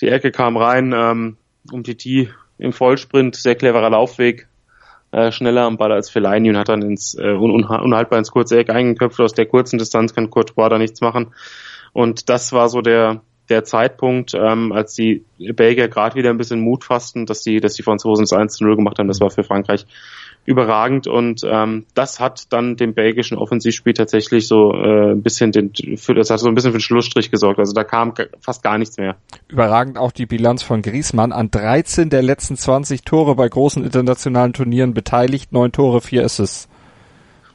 Die 0.00 0.08
Ecke 0.08 0.30
kam 0.30 0.56
rein, 0.56 0.92
ähm, 0.96 1.36
um 1.70 1.82
die 1.82 2.30
im 2.58 2.72
Vollsprint, 2.72 3.34
sehr 3.34 3.56
cleverer 3.56 3.90
Laufweg, 3.90 4.46
äh, 5.12 5.30
schneller 5.30 5.62
am 5.62 5.76
Ball 5.76 5.92
als 5.92 6.10
Fellaini 6.10 6.50
und 6.50 6.56
hat 6.56 6.68
dann 6.68 6.82
ins 6.82 7.14
äh, 7.14 7.32
un 7.32 7.64
unhaltbar 7.64 8.18
ins 8.18 8.30
kurze 8.30 8.58
Eck 8.58 8.70
eingeköpft. 8.70 9.20
Aus 9.20 9.34
der 9.34 9.46
kurzen 9.46 9.78
Distanz 9.78 10.14
kann 10.14 10.30
Courtois 10.30 10.68
da 10.68 10.78
nichts 10.78 11.00
machen. 11.00 11.34
Und 11.92 12.28
das 12.28 12.52
war 12.52 12.68
so 12.68 12.80
der 12.80 13.20
der 13.48 13.64
Zeitpunkt, 13.64 14.34
ähm, 14.34 14.72
als 14.72 14.94
die 14.94 15.24
Belgier 15.38 15.88
gerade 15.88 16.14
wieder 16.14 16.30
ein 16.30 16.38
bisschen 16.38 16.60
Mut 16.60 16.84
fassten, 16.84 17.26
dass 17.26 17.42
die, 17.42 17.60
dass 17.60 17.74
die 17.74 17.82
Franzosen 17.82 18.24
das 18.24 18.32
1 18.32 18.54
zu 18.54 18.64
0 18.64 18.76
gemacht 18.76 18.98
haben, 18.98 19.08
das 19.08 19.20
war 19.20 19.30
für 19.30 19.44
Frankreich 19.44 19.86
überragend 20.44 21.06
und 21.06 21.42
ähm, 21.44 21.86
das 21.94 22.18
hat 22.18 22.52
dann 22.52 22.76
dem 22.76 22.94
belgischen 22.94 23.38
Offensivspiel 23.38 23.92
tatsächlich 23.92 24.48
so 24.48 24.72
äh, 24.72 25.12
ein 25.12 25.22
bisschen 25.22 25.52
den 25.52 25.72
für 25.96 26.14
das 26.14 26.30
hat 26.30 26.40
so 26.40 26.48
ein 26.48 26.54
bisschen 26.54 26.72
für 26.72 26.78
den 26.78 26.82
Schlussstrich 26.82 27.30
gesorgt. 27.30 27.60
Also 27.60 27.72
da 27.72 27.84
kam 27.84 28.14
fast 28.40 28.62
gar 28.62 28.76
nichts 28.76 28.96
mehr. 28.96 29.16
Überragend 29.48 29.98
auch 29.98 30.10
die 30.10 30.26
Bilanz 30.26 30.62
von 30.64 30.82
Griezmann 30.82 31.30
an 31.30 31.50
13 31.50 32.10
der 32.10 32.22
letzten 32.22 32.56
20 32.56 33.02
Tore 33.04 33.36
bei 33.36 33.48
großen 33.48 33.84
internationalen 33.84 34.52
Turnieren 34.52 34.94
beteiligt, 34.94 35.52
neun 35.52 35.70
Tore, 35.70 36.00
vier 36.00 36.24
Assists. 36.24 36.68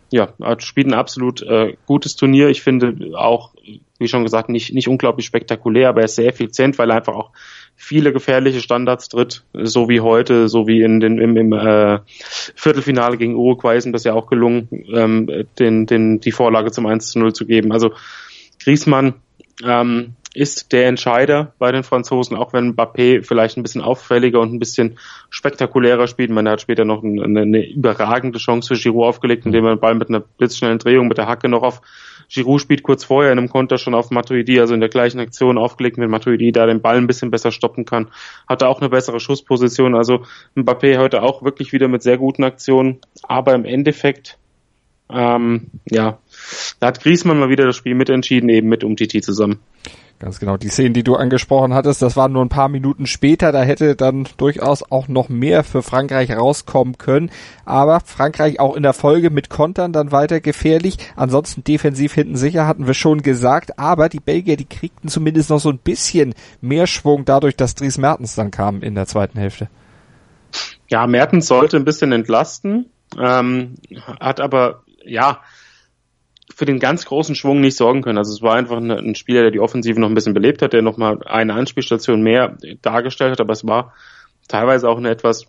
Ja, 0.09 0.29
spielt 0.59 0.87
ein 0.87 0.93
absolut 0.93 1.41
äh, 1.41 1.75
gutes 1.85 2.15
Turnier. 2.15 2.47
Ich 2.47 2.61
finde 2.61 3.17
auch, 3.17 3.51
wie 3.99 4.07
schon 4.07 4.23
gesagt, 4.23 4.49
nicht 4.49 4.73
nicht 4.73 4.87
unglaublich 4.87 5.25
spektakulär, 5.25 5.89
aber 5.89 6.01
er 6.01 6.05
ist 6.05 6.15
sehr 6.15 6.27
effizient, 6.27 6.77
weil 6.77 6.89
er 6.89 6.97
einfach 6.97 7.15
auch 7.15 7.31
viele 7.75 8.11
gefährliche 8.11 8.59
Standards 8.59 9.09
tritt, 9.09 9.43
so 9.53 9.87
wie 9.87 10.01
heute, 10.01 10.49
so 10.49 10.67
wie 10.67 10.81
in 10.81 10.99
den, 10.99 11.19
im, 11.19 11.37
im 11.37 11.53
äh, 11.53 11.99
Viertelfinale 12.55 13.17
gegen 13.17 13.35
Uruguay 13.35 13.77
ist 13.77 13.87
das 13.91 14.03
ja 14.03 14.13
auch 14.13 14.27
gelungen, 14.27 14.67
ähm, 14.93 15.45
den, 15.59 15.85
den, 15.85 16.19
die 16.19 16.31
Vorlage 16.31 16.71
zum 16.71 16.87
1 16.87 17.11
zu 17.11 17.19
0 17.19 17.33
zu 17.33 17.45
geben. 17.45 17.71
Also 17.71 17.91
Griezmann 18.59 19.13
ähm, 19.63 20.15
ist 20.37 20.71
der 20.71 20.87
Entscheider 20.87 21.53
bei 21.57 21.71
den 21.71 21.83
Franzosen, 21.83 22.37
auch 22.37 22.53
wenn 22.53 22.73
Mbappé 22.73 23.23
vielleicht 23.23 23.57
ein 23.57 23.63
bisschen 23.63 23.81
auffälliger 23.81 24.39
und 24.39 24.53
ein 24.53 24.59
bisschen 24.59 24.99
spektakulärer 25.29 26.07
spielt. 26.07 26.29
Man 26.29 26.47
hat 26.47 26.61
später 26.61 26.85
noch 26.85 27.03
eine, 27.03 27.41
eine 27.41 27.67
überragende 27.69 28.37
Chance 28.37 28.75
für 28.75 28.81
Giroud 28.81 29.05
aufgelegt, 29.05 29.45
indem 29.45 29.65
er 29.65 29.75
den 29.75 29.79
Ball 29.79 29.95
mit 29.95 30.09
einer 30.09 30.19
blitzschnellen 30.19 30.79
Drehung 30.79 31.07
mit 31.07 31.17
der 31.17 31.27
Hacke 31.27 31.49
noch 31.49 31.63
auf 31.63 31.81
Giroud 32.29 32.59
spielt 32.59 32.83
kurz 32.83 33.05
vorher 33.05 33.31
in 33.31 33.37
einem 33.37 33.49
Konter 33.49 33.77
schon 33.77 33.95
auf 33.95 34.11
Matuidi, 34.11 34.59
also 34.59 34.73
in 34.73 34.79
der 34.79 34.89
gleichen 34.89 35.19
Aktion 35.19 35.57
aufgelegt, 35.57 35.97
mit 35.97 36.09
Matuidi 36.09 36.51
da 36.51 36.65
den 36.65 36.81
Ball 36.81 36.97
ein 36.97 37.07
bisschen 37.07 37.31
besser 37.31 37.51
stoppen 37.51 37.85
kann. 37.85 38.09
Hatte 38.47 38.67
auch 38.67 38.81
eine 38.81 38.89
bessere 38.89 39.19
Schussposition. 39.19 39.95
Also 39.95 40.25
Mbappé 40.55 40.97
heute 40.97 41.23
auch 41.23 41.43
wirklich 41.43 41.71
wieder 41.71 41.87
mit 41.87 42.03
sehr 42.03 42.17
guten 42.17 42.43
Aktionen. 42.43 42.99
Aber 43.23 43.53
im 43.55 43.63
Endeffekt, 43.63 44.37
ähm, 45.09 45.67
ja, 45.89 46.19
da 46.79 46.87
hat 46.87 47.01
Griezmann 47.01 47.39
mal 47.39 47.49
wieder 47.49 47.65
das 47.65 47.77
Spiel 47.77 47.95
mitentschieden, 47.95 48.49
eben 48.49 48.67
mit 48.67 48.83
Umtiti 48.83 49.21
zusammen. 49.21 49.59
Ganz 50.19 50.39
genau. 50.39 50.57
Die 50.57 50.69
Szenen, 50.69 50.95
die 50.95 51.03
du 51.03 51.15
angesprochen 51.15 51.75
hattest, 51.75 52.01
das 52.01 52.15
waren 52.15 52.31
nur 52.31 52.43
ein 52.43 52.49
paar 52.49 52.69
Minuten 52.69 53.05
später. 53.05 53.51
Da 53.51 53.61
hätte 53.61 53.95
dann 53.95 54.27
durchaus 54.37 54.81
auch 54.91 55.07
noch 55.07 55.29
mehr 55.29 55.63
für 55.63 55.83
Frankreich 55.83 56.35
rauskommen 56.35 56.97
können. 56.97 57.29
Aber 57.65 57.99
Frankreich 57.99 58.59
auch 58.59 58.75
in 58.75 58.81
der 58.81 58.93
Folge 58.93 59.29
mit 59.29 59.51
Kontern 59.51 59.93
dann 59.93 60.11
weiter 60.11 60.41
gefährlich. 60.41 60.97
Ansonsten 61.15 61.63
defensiv 61.63 62.13
hinten 62.13 62.35
sicher, 62.35 62.65
hatten 62.65 62.87
wir 62.87 62.95
schon 62.95 63.21
gesagt. 63.21 63.77
Aber 63.77 64.09
die 64.09 64.19
Belgier, 64.19 64.57
die 64.57 64.65
kriegten 64.65 65.07
zumindest 65.07 65.51
noch 65.51 65.59
so 65.59 65.69
ein 65.69 65.77
bisschen 65.77 66.33
mehr 66.61 66.87
Schwung 66.87 67.23
dadurch, 67.23 67.55
dass 67.55 67.75
Dries 67.75 67.99
Mertens 67.99 68.33
dann 68.33 68.49
kam 68.49 68.81
in 68.81 68.95
der 68.95 69.05
zweiten 69.05 69.37
Hälfte. 69.37 69.69
Ja, 70.87 71.05
Mertens 71.05 71.45
sollte 71.45 71.77
ein 71.77 71.85
bisschen 71.85 72.11
entlasten. 72.11 72.87
Ähm, 73.19 73.75
hat 74.19 74.39
aber, 74.39 74.81
ja, 75.05 75.41
für 76.57 76.65
den 76.65 76.79
ganz 76.79 77.05
großen 77.05 77.35
Schwung 77.35 77.61
nicht 77.61 77.77
sorgen 77.77 78.01
können. 78.01 78.17
Also 78.17 78.33
es 78.33 78.41
war 78.41 78.55
einfach 78.55 78.77
ein 78.77 79.13
Spieler, 79.13 79.43
der 79.43 79.51
die 79.51 79.59
Offensive 79.59 79.99
noch 79.99 80.09
ein 80.09 80.15
bisschen 80.15 80.33
belebt 80.33 80.63
hat, 80.63 80.73
der 80.73 80.81
nochmal 80.81 81.21
eine 81.27 81.53
Anspielstation 81.53 82.23
mehr 82.23 82.57
dargestellt 82.81 83.33
hat, 83.33 83.41
aber 83.41 83.53
es 83.53 83.67
war 83.67 83.93
teilweise 84.47 84.89
auch 84.89 84.97
eine 84.97 85.11
etwas 85.11 85.45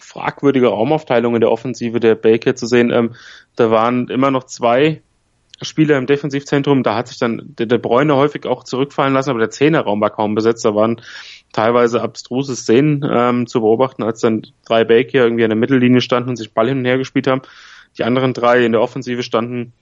fragwürdige 0.00 0.68
Raumaufteilung 0.68 1.34
in 1.34 1.42
der 1.42 1.50
Offensive 1.50 2.00
der 2.00 2.14
Baker 2.14 2.54
zu 2.54 2.66
sehen. 2.66 2.90
Ähm, 2.90 3.14
da 3.56 3.70
waren 3.70 4.08
immer 4.08 4.30
noch 4.30 4.44
zwei 4.44 5.02
Spieler 5.60 5.98
im 5.98 6.06
Defensivzentrum, 6.06 6.82
da 6.82 6.94
hat 6.94 7.08
sich 7.08 7.18
dann 7.18 7.54
der, 7.58 7.66
der 7.66 7.78
Bräune 7.78 8.16
häufig 8.16 8.46
auch 8.46 8.64
zurückfallen 8.64 9.12
lassen, 9.12 9.28
aber 9.28 9.40
der 9.40 9.50
Zehnerraum 9.50 10.00
war 10.00 10.08
kaum 10.08 10.34
besetzt. 10.34 10.64
Da 10.64 10.74
waren 10.74 11.02
teilweise 11.52 12.00
abstruse 12.00 12.56
Szenen 12.56 13.06
ähm, 13.06 13.46
zu 13.46 13.60
beobachten, 13.60 14.02
als 14.02 14.20
dann 14.20 14.46
drei 14.66 14.84
Baker 14.84 15.24
irgendwie 15.24 15.44
an 15.44 15.50
der 15.50 15.58
Mittellinie 15.58 16.00
standen 16.00 16.30
und 16.30 16.36
sich 16.36 16.54
Ball 16.54 16.70
hin 16.70 16.78
und 16.78 16.86
her 16.86 16.96
gespielt 16.96 17.26
haben. 17.26 17.42
Die 17.98 18.04
anderen 18.04 18.32
drei 18.32 18.64
in 18.64 18.72
der 18.72 18.80
Offensive 18.80 19.22
standen 19.22 19.74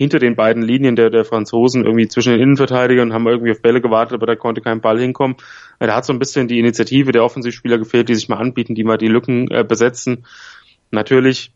hinter 0.00 0.18
den 0.18 0.34
beiden 0.34 0.62
Linien 0.62 0.96
der, 0.96 1.10
der 1.10 1.26
Franzosen 1.26 1.84
irgendwie 1.84 2.08
zwischen 2.08 2.32
den 2.32 2.40
Innenverteidigern 2.40 3.12
haben 3.12 3.26
irgendwie 3.26 3.50
auf 3.50 3.60
Bälle 3.60 3.82
gewartet, 3.82 4.14
aber 4.14 4.24
da 4.24 4.34
konnte 4.34 4.62
kein 4.62 4.80
Ball 4.80 4.98
hinkommen. 4.98 5.36
Da 5.78 5.94
hat 5.94 6.06
so 6.06 6.14
ein 6.14 6.18
bisschen 6.18 6.48
die 6.48 6.58
Initiative 6.58 7.12
der 7.12 7.22
Offensivspieler 7.22 7.76
gefehlt, 7.76 8.08
die 8.08 8.14
sich 8.14 8.26
mal 8.30 8.38
anbieten, 8.38 8.74
die 8.74 8.82
mal 8.82 8.96
die 8.96 9.08
Lücken 9.08 9.50
äh, 9.50 9.62
besetzen. 9.62 10.24
Natürlich 10.90 11.52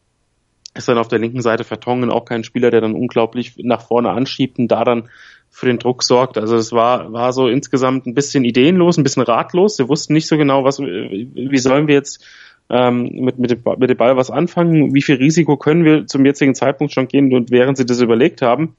ist 0.75 0.87
dann 0.87 0.99
auf 0.99 1.09
der 1.09 1.21
linken 1.21 1.41
Seite 1.41 1.65
Vertongen 1.65 2.11
auch 2.11 2.27
kein 2.27 2.45
Spieler, 2.45 2.71
der 2.71 2.83
dann 2.83 2.95
unglaublich 2.95 3.55
nach 3.63 3.81
vorne 3.81 4.11
anschiebt 4.11 4.59
und 4.59 4.69
da 4.69 4.85
dann 4.85 5.09
für 5.49 5.65
den 5.65 5.79
Druck 5.79 6.03
sorgt. 6.03 6.37
Also 6.37 6.57
es 6.57 6.71
war, 6.71 7.15
war 7.15 7.33
so 7.33 7.49
insgesamt 7.49 8.07
ein 8.07 8.13
bisschen 8.13 8.45
ideenlos, 8.45 8.99
ein 8.99 9.05
bisschen 9.05 9.23
ratlos. 9.23 9.77
Sie 9.77 9.89
wussten 9.89 10.13
nicht 10.13 10.27
so 10.27 10.37
genau, 10.37 10.65
was, 10.65 10.81
wie 10.81 11.59
sollen 11.59 11.89
wir 11.89 11.95
jetzt 11.95 12.23
ähm, 12.71 13.11
mit, 13.13 13.39
mit, 13.39 13.51
dem, 13.51 13.63
mit 13.79 13.91
dem 13.91 13.97
Ball 13.97 14.17
was 14.17 14.31
anfangen, 14.31 14.95
wie 14.95 15.03
viel 15.03 15.17
Risiko 15.17 15.57
können 15.57 15.85
wir 15.85 16.07
zum 16.07 16.25
jetzigen 16.25 16.55
Zeitpunkt 16.55 16.93
schon 16.93 17.09
gehen 17.09 17.33
und 17.35 17.51
während 17.51 17.77
sie 17.77 17.87
das 17.87 18.01
überlegt 18.01 18.43
haben, 18.43 18.77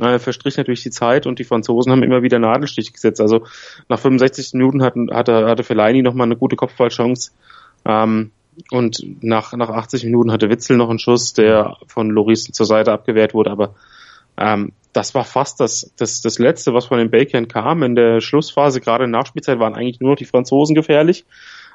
äh, 0.00 0.18
verstrich 0.18 0.56
natürlich 0.56 0.82
die 0.82 0.90
Zeit 0.90 1.26
und 1.26 1.38
die 1.38 1.44
Franzosen 1.44 1.92
haben 1.92 2.02
immer 2.02 2.22
wieder 2.22 2.38
Nadelstich 2.38 2.92
gesetzt. 2.92 3.20
Also 3.20 3.44
nach 3.88 3.98
65 3.98 4.52
Minuten 4.54 4.82
hatten, 4.82 5.10
hatte, 5.10 5.46
hatte 5.46 5.62
Fellaini 5.62 6.02
nochmal 6.02 6.26
eine 6.26 6.36
gute 6.36 6.56
Kopfballchance. 6.56 7.32
Ähm, 7.84 8.30
und 8.70 8.98
nach, 9.22 9.52
nach 9.52 9.68
80 9.68 10.04
Minuten 10.04 10.32
hatte 10.32 10.48
Witzel 10.48 10.76
noch 10.76 10.88
einen 10.88 10.98
Schuss, 10.98 11.34
der 11.34 11.76
von 11.86 12.10
Loris 12.10 12.44
zur 12.44 12.66
Seite 12.66 12.92
abgewehrt 12.92 13.34
wurde, 13.34 13.50
aber 13.50 13.74
ähm, 14.38 14.72
das 14.92 15.14
war 15.14 15.24
fast 15.24 15.60
das, 15.60 15.92
das, 15.96 16.22
das 16.22 16.38
Letzte, 16.38 16.72
was 16.72 16.86
von 16.86 16.98
den 16.98 17.10
Bakern 17.10 17.48
kam. 17.48 17.82
In 17.82 17.94
der 17.94 18.22
Schlussphase, 18.22 18.80
gerade 18.80 19.04
in 19.04 19.10
Nachspielzeit, 19.10 19.58
waren 19.58 19.74
eigentlich 19.74 20.00
nur 20.00 20.10
noch 20.10 20.16
die 20.16 20.24
Franzosen 20.24 20.74
gefährlich. 20.74 21.26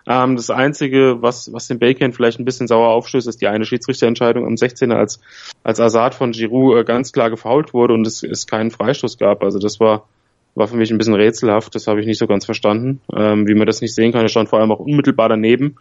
Ähm, 0.07 0.35
das 0.35 0.49
Einzige, 0.49 1.21
was, 1.21 1.51
was 1.53 1.67
den 1.67 1.79
Bacon 1.79 2.13
vielleicht 2.13 2.39
ein 2.39 2.45
bisschen 2.45 2.67
sauer 2.67 2.89
aufstößt, 2.89 3.27
ist 3.27 3.41
die 3.41 3.47
eine 3.47 3.65
Schiedsrichterentscheidung 3.65 4.45
am 4.45 4.57
16. 4.57 4.91
als, 4.91 5.19
als 5.63 5.79
Assad 5.79 6.15
von 6.15 6.31
Giroud 6.31 6.77
äh, 6.77 6.83
ganz 6.83 7.11
klar 7.11 7.29
gefault 7.29 7.73
wurde 7.73 7.93
und 7.93 8.05
es, 8.07 8.23
es 8.23 8.47
keinen 8.47 8.71
Freistoß 8.71 9.17
gab. 9.17 9.43
Also 9.43 9.59
das 9.59 9.79
war, 9.79 10.07
war 10.55 10.67
für 10.67 10.77
mich 10.77 10.91
ein 10.91 10.97
bisschen 10.97 11.13
rätselhaft. 11.13 11.75
Das 11.75 11.87
habe 11.87 12.01
ich 12.01 12.07
nicht 12.07 12.19
so 12.19 12.27
ganz 12.27 12.45
verstanden. 12.45 13.01
Ähm, 13.15 13.47
wie 13.47 13.55
man 13.55 13.67
das 13.67 13.81
nicht 13.81 13.93
sehen 13.93 14.11
kann, 14.11 14.21
er 14.21 14.29
stand 14.29 14.49
vor 14.49 14.59
allem 14.59 14.71
auch 14.71 14.79
unmittelbar 14.79 15.29
daneben. 15.29 15.77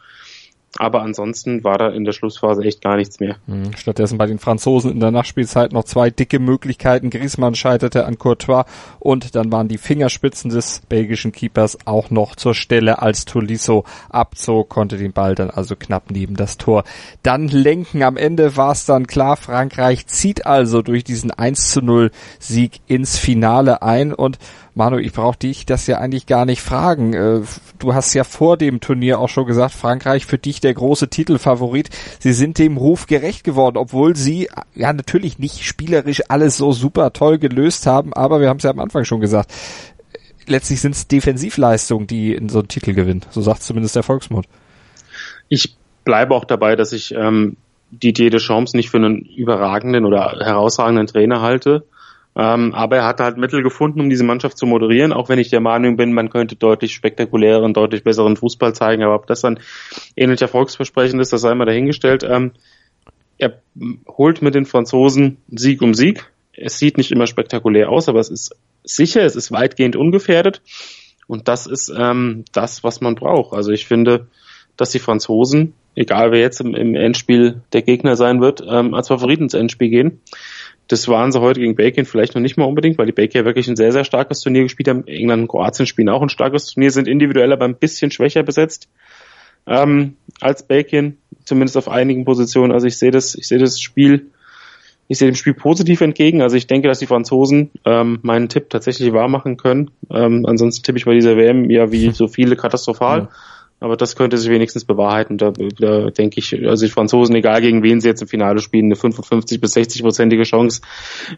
Aber 0.78 1.02
ansonsten 1.02 1.64
war 1.64 1.78
da 1.78 1.88
in 1.88 2.04
der 2.04 2.12
Schlussphase 2.12 2.62
echt 2.62 2.80
gar 2.80 2.96
nichts 2.96 3.18
mehr. 3.18 3.36
Hm, 3.46 3.72
stattdessen 3.76 4.18
bei 4.18 4.26
den 4.26 4.38
Franzosen 4.38 4.92
in 4.92 5.00
der 5.00 5.10
Nachspielzeit 5.10 5.72
noch 5.72 5.82
zwei 5.82 6.10
dicke 6.10 6.38
Möglichkeiten. 6.38 7.10
Griezmann 7.10 7.56
scheiterte 7.56 8.06
an 8.06 8.18
Courtois 8.18 8.64
und 9.00 9.34
dann 9.34 9.50
waren 9.50 9.66
die 9.66 9.78
Fingerspitzen 9.78 10.50
des 10.50 10.82
belgischen 10.88 11.32
Keepers 11.32 11.78
auch 11.86 12.10
noch 12.10 12.36
zur 12.36 12.54
Stelle, 12.54 13.02
als 13.02 13.24
Tolisso 13.24 13.84
abzog, 14.10 14.68
konnte 14.68 14.96
den 14.96 15.12
Ball 15.12 15.34
dann 15.34 15.50
also 15.50 15.74
knapp 15.74 16.10
neben 16.10 16.36
das 16.36 16.56
Tor 16.56 16.84
dann 17.24 17.48
lenken. 17.48 18.04
Am 18.04 18.16
Ende 18.16 18.56
war 18.56 18.70
es 18.70 18.86
dann 18.86 19.08
klar, 19.08 19.36
Frankreich 19.36 20.06
zieht 20.06 20.46
also 20.46 20.82
durch 20.82 21.02
diesen 21.02 21.32
1 21.32 21.70
zu 21.70 21.82
0 21.82 22.12
Sieg 22.38 22.80
ins 22.86 23.18
Finale 23.18 23.82
ein 23.82 24.12
und 24.12 24.38
Manu, 24.80 24.96
ich 24.96 25.12
brauche 25.12 25.38
dich 25.38 25.66
das 25.66 25.86
ja 25.86 25.98
eigentlich 25.98 26.24
gar 26.24 26.46
nicht 26.46 26.62
fragen. 26.62 27.12
Äh, 27.12 27.42
du 27.78 27.92
hast 27.92 28.14
ja 28.14 28.24
vor 28.24 28.56
dem 28.56 28.80
Turnier 28.80 29.18
auch 29.18 29.28
schon 29.28 29.44
gesagt, 29.44 29.74
Frankreich 29.74 30.24
für 30.24 30.38
dich 30.38 30.62
der 30.62 30.72
große 30.72 31.10
Titelfavorit. 31.10 31.90
Sie 32.18 32.32
sind 32.32 32.56
dem 32.56 32.78
Ruf 32.78 33.06
gerecht 33.06 33.44
geworden, 33.44 33.76
obwohl 33.76 34.16
sie 34.16 34.48
ja 34.74 34.94
natürlich 34.94 35.38
nicht 35.38 35.64
spielerisch 35.64 36.22
alles 36.30 36.56
so 36.56 36.72
super 36.72 37.12
toll 37.12 37.36
gelöst 37.36 37.86
haben, 37.86 38.14
aber 38.14 38.40
wir 38.40 38.48
haben 38.48 38.56
es 38.56 38.62
ja 38.62 38.70
am 38.70 38.78
Anfang 38.78 39.04
schon 39.04 39.20
gesagt. 39.20 39.52
Letztlich 40.46 40.80
sind 40.80 40.94
es 40.94 41.06
Defensivleistungen, 41.06 42.06
die 42.06 42.34
in 42.34 42.48
so 42.48 42.60
einen 42.60 42.68
Titel 42.68 42.94
gewinnen. 42.94 43.26
So 43.28 43.42
sagt 43.42 43.62
zumindest 43.62 43.96
der 43.96 44.02
Volksmund. 44.02 44.46
Ich 45.50 45.76
bleibe 46.06 46.34
auch 46.34 46.46
dabei, 46.46 46.74
dass 46.74 46.94
ich 46.94 47.14
ähm, 47.14 47.58
Didier 47.90 48.30
Deschamps 48.30 48.72
nicht 48.72 48.88
für 48.88 48.96
einen 48.96 49.26
überragenden 49.26 50.06
oder 50.06 50.38
herausragenden 50.40 51.06
Trainer 51.06 51.42
halte. 51.42 51.84
Ähm, 52.36 52.74
aber 52.74 52.98
er 52.98 53.06
hat 53.06 53.20
halt 53.20 53.36
Mittel 53.36 53.62
gefunden, 53.62 54.00
um 54.00 54.08
diese 54.08 54.24
Mannschaft 54.24 54.56
zu 54.56 54.66
moderieren, 54.66 55.12
auch 55.12 55.28
wenn 55.28 55.38
ich 55.38 55.50
der 55.50 55.60
Meinung 55.60 55.96
bin, 55.96 56.12
man 56.12 56.30
könnte 56.30 56.54
deutlich 56.54 56.94
spektakuläreren, 56.94 57.74
deutlich 57.74 58.04
besseren 58.04 58.36
Fußball 58.36 58.74
zeigen. 58.74 59.02
Aber 59.02 59.16
ob 59.16 59.26
das 59.26 59.40
dann 59.40 59.58
ähnlich 60.16 60.40
erfolgsversprechend 60.40 61.20
ist, 61.20 61.32
das 61.32 61.40
sei 61.40 61.54
mal 61.54 61.64
dahingestellt. 61.64 62.22
Ähm, 62.22 62.52
er 63.38 63.60
holt 64.06 64.42
mit 64.42 64.54
den 64.54 64.66
Franzosen 64.66 65.38
Sieg 65.48 65.82
um 65.82 65.94
Sieg. 65.94 66.30
Es 66.52 66.78
sieht 66.78 66.98
nicht 66.98 67.10
immer 67.10 67.26
spektakulär 67.26 67.88
aus, 67.88 68.08
aber 68.08 68.20
es 68.20 68.28
ist 68.28 68.54
sicher, 68.84 69.22
es 69.22 69.34
ist 69.34 69.50
weitgehend 69.50 69.96
ungefährdet. 69.96 70.62
Und 71.26 71.48
das 71.48 71.66
ist 71.66 71.92
ähm, 71.96 72.44
das, 72.52 72.84
was 72.84 73.00
man 73.00 73.14
braucht. 73.14 73.54
Also 73.54 73.70
ich 73.72 73.86
finde, 73.86 74.28
dass 74.76 74.90
die 74.90 74.98
Franzosen, 74.98 75.74
egal 75.94 76.32
wer 76.32 76.40
jetzt 76.40 76.60
im, 76.60 76.74
im 76.74 76.94
Endspiel 76.94 77.62
der 77.72 77.82
Gegner 77.82 78.16
sein 78.16 78.40
wird, 78.40 78.62
ähm, 78.68 78.94
als 78.94 79.08
Favoriten 79.08 79.44
ins 79.44 79.54
Endspiel 79.54 79.90
gehen. 79.90 80.20
Das 80.90 81.06
waren 81.06 81.30
sie 81.30 81.40
heute 81.40 81.60
gegen 81.60 81.76
Belgien 81.76 82.04
vielleicht 82.04 82.34
noch 82.34 82.42
nicht 82.42 82.56
mal 82.56 82.64
unbedingt, 82.64 82.98
weil 82.98 83.06
die 83.06 83.12
Belgier 83.12 83.44
wirklich 83.44 83.68
ein 83.68 83.76
sehr, 83.76 83.92
sehr 83.92 84.02
starkes 84.02 84.40
Turnier 84.40 84.64
gespielt 84.64 84.88
haben. 84.88 85.06
England 85.06 85.42
und 85.42 85.48
Kroatien 85.48 85.86
spielen 85.86 86.08
auch 86.08 86.20
ein 86.20 86.28
starkes 86.28 86.66
Turnier, 86.66 86.90
sind 86.90 87.06
individuell 87.06 87.52
aber 87.52 87.64
ein 87.64 87.76
bisschen 87.76 88.10
schwächer 88.10 88.42
besetzt 88.42 88.88
ähm, 89.68 90.16
als 90.40 90.64
Belgien, 90.64 91.18
zumindest 91.44 91.76
auf 91.76 91.88
einigen 91.88 92.24
Positionen. 92.24 92.72
Also 92.72 92.88
ich 92.88 92.98
sehe 92.98 93.12
das, 93.12 93.36
ich 93.36 93.46
sehe 93.46 93.58
das 93.58 93.80
Spiel, 93.80 94.32
ich 95.06 95.18
sehe 95.18 95.30
dem 95.30 95.36
Spiel 95.36 95.54
positiv 95.54 96.00
entgegen. 96.00 96.42
Also 96.42 96.56
ich 96.56 96.66
denke, 96.66 96.88
dass 96.88 96.98
die 96.98 97.06
Franzosen 97.06 97.70
ähm, 97.84 98.18
meinen 98.22 98.48
Tipp 98.48 98.68
tatsächlich 98.68 99.12
wahr 99.12 99.28
machen 99.28 99.58
können. 99.58 99.92
Ähm, 100.10 100.44
ansonsten 100.44 100.82
tippe 100.82 100.98
ich 100.98 101.04
bei 101.04 101.14
dieser 101.14 101.36
WM 101.36 101.70
ja 101.70 101.92
wie 101.92 102.10
so 102.12 102.26
viele 102.26 102.56
katastrophal. 102.56 103.20
Ja. 103.20 103.28
Aber 103.80 103.96
das 103.96 104.14
könnte 104.14 104.36
sich 104.36 104.50
wenigstens 104.50 104.84
bewahrheiten. 104.84 105.38
Da, 105.38 105.52
da 105.52 106.10
denke 106.10 106.38
ich, 106.38 106.54
also 106.66 106.84
die 106.84 106.92
Franzosen, 106.92 107.34
egal 107.34 107.62
gegen 107.62 107.82
wen 107.82 108.00
sie 108.00 108.08
jetzt 108.08 108.20
im 108.20 108.28
Finale 108.28 108.60
spielen, 108.60 108.86
eine 108.86 108.96
55 108.96 109.60
bis 109.60 109.72
60 109.72 110.02
prozentige 110.02 110.42
Chance, 110.42 110.82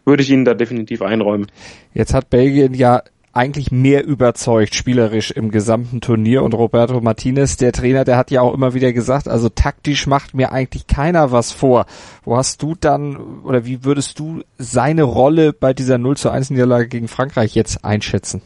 würde 0.04 0.24
ich 0.24 0.30
ihnen 0.30 0.44
da 0.44 0.54
definitiv 0.54 1.02
einräumen. 1.02 1.46
Jetzt 1.94 2.14
hat 2.14 2.30
Belgien 2.30 2.74
ja 2.74 3.02
eigentlich 3.32 3.70
mehr 3.72 4.04
überzeugt 4.04 4.74
spielerisch 4.74 5.30
im 5.30 5.50
gesamten 5.50 6.00
Turnier 6.00 6.42
und 6.42 6.52
Roberto 6.52 7.00
Martinez, 7.00 7.56
der 7.56 7.72
Trainer, 7.72 8.04
der 8.04 8.16
hat 8.16 8.30
ja 8.30 8.42
auch 8.42 8.52
immer 8.52 8.74
wieder 8.74 8.92
gesagt, 8.92 9.26
also 9.26 9.48
taktisch 9.48 10.06
macht 10.06 10.34
mir 10.34 10.52
eigentlich 10.52 10.86
keiner 10.86 11.32
was 11.32 11.50
vor. 11.50 11.86
Wo 12.24 12.36
hast 12.36 12.62
du 12.62 12.74
dann 12.78 13.16
oder 13.44 13.64
wie 13.64 13.84
würdest 13.84 14.18
du 14.18 14.42
seine 14.58 15.04
Rolle 15.04 15.52
bei 15.52 15.72
dieser 15.72 15.96
0 15.96 16.16
zu 16.16 16.30
1 16.30 16.50
Niederlage 16.50 16.88
gegen 16.88 17.08
Frankreich 17.08 17.54
jetzt 17.54 17.84
einschätzen? 17.84 18.42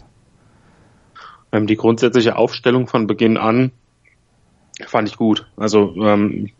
Ähm, 1.50 1.67
die 1.67 1.76
grundsätzliche 1.76 2.37
Aufstellung 2.37 2.87
von 2.87 3.07
Beginn 3.07 3.38
an 3.38 3.73
fand 4.87 5.09
ich 5.09 5.16
gut. 5.16 5.47
Also 5.56 5.95
ähm, 6.02 6.50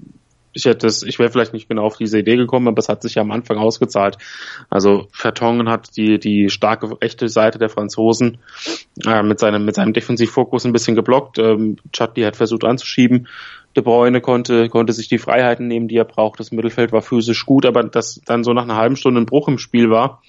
ich 0.57 0.65
hätte 0.65 0.87
es, 0.87 1.03
ich 1.03 1.19
wäre 1.19 1.31
vielleicht 1.31 1.53
nicht 1.53 1.69
genau 1.69 1.85
auf 1.85 1.99
diese 1.99 2.19
Idee 2.19 2.37
gekommen, 2.37 2.67
aber 2.67 2.79
es 2.79 2.89
hat 2.89 3.03
sich 3.03 3.17
ja 3.17 3.23
am 3.23 3.31
Anfang 3.31 3.59
ausgezahlt. 3.59 4.17
Also 4.71 5.07
Vertongen 5.13 5.69
hat 5.69 5.97
die 5.97 6.19
die 6.19 6.49
starke 6.49 6.99
rechte 7.03 7.29
Seite 7.29 7.59
der 7.59 7.69
Franzosen 7.69 8.39
äh, 9.07 9.23
mit 9.23 9.39
seinem 9.39 9.67
mit 9.67 9.75
seinem 9.75 9.93
Defensivfokus 9.93 10.65
ein 10.65 10.73
bisschen 10.73 10.97
geblockt. 10.97 11.39
Ähm, 11.39 11.77
Chutney 11.93 12.23
hat 12.23 12.37
versucht 12.37 12.65
anzuschieben. 12.65 13.29
De 13.77 13.85
Bruyne 13.85 14.23
konnte 14.23 14.71
konnte 14.71 14.95
sich 14.95 15.09
die 15.09 15.19
Freiheiten 15.19 15.69
nehmen, 15.69 15.89
die 15.89 15.99
er 15.99 16.07
braucht. 16.07 16.41
Das 16.41 16.51
Mittelfeld 16.53 16.91
war 16.91 17.03
physisch 17.03 17.45
gut, 17.45 17.67
aber 17.67 17.83
dass 17.83 18.23
dann 18.25 18.43
so 18.43 18.55
nach 18.55 18.65
einer 18.65 18.77
halben 18.77 18.97
Stunde 18.97 19.21
ein 19.21 19.27
Bruch 19.27 19.49
im 19.49 19.59
Spiel 19.59 19.91
war, 19.91 20.23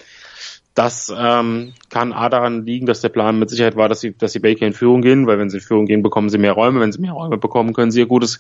das 0.78 1.12
ähm, 1.18 1.74
kann 1.90 2.14
A 2.14 2.30
daran 2.30 2.64
liegen, 2.64 2.86
dass 2.86 3.02
der 3.02 3.10
Plan 3.10 3.40
mit 3.40 3.50
Sicherheit 3.50 3.76
war, 3.76 3.90
dass 3.90 4.00
sie, 4.00 4.16
dass 4.16 4.34
die 4.34 4.40
Baker 4.40 4.68
in 4.68 4.74
Führung 4.74 5.02
gehen, 5.02 5.26
weil 5.26 5.40
wenn 5.40 5.50
sie 5.50 5.58
in 5.58 5.64
Führung 5.64 5.88
gehen, 5.88 6.04
bekommen 6.04 6.30
sie 6.30 6.38
mehr 6.38 6.52
Räume. 6.52 6.80
Wenn 6.80 6.92
sie 6.92 7.02
mehr 7.02 7.14
Räume 7.14 7.40
bekommen, 7.40 7.74
können 7.74 7.90
sie 7.90 8.02
ihr 8.02 8.06
gutes, 8.06 8.38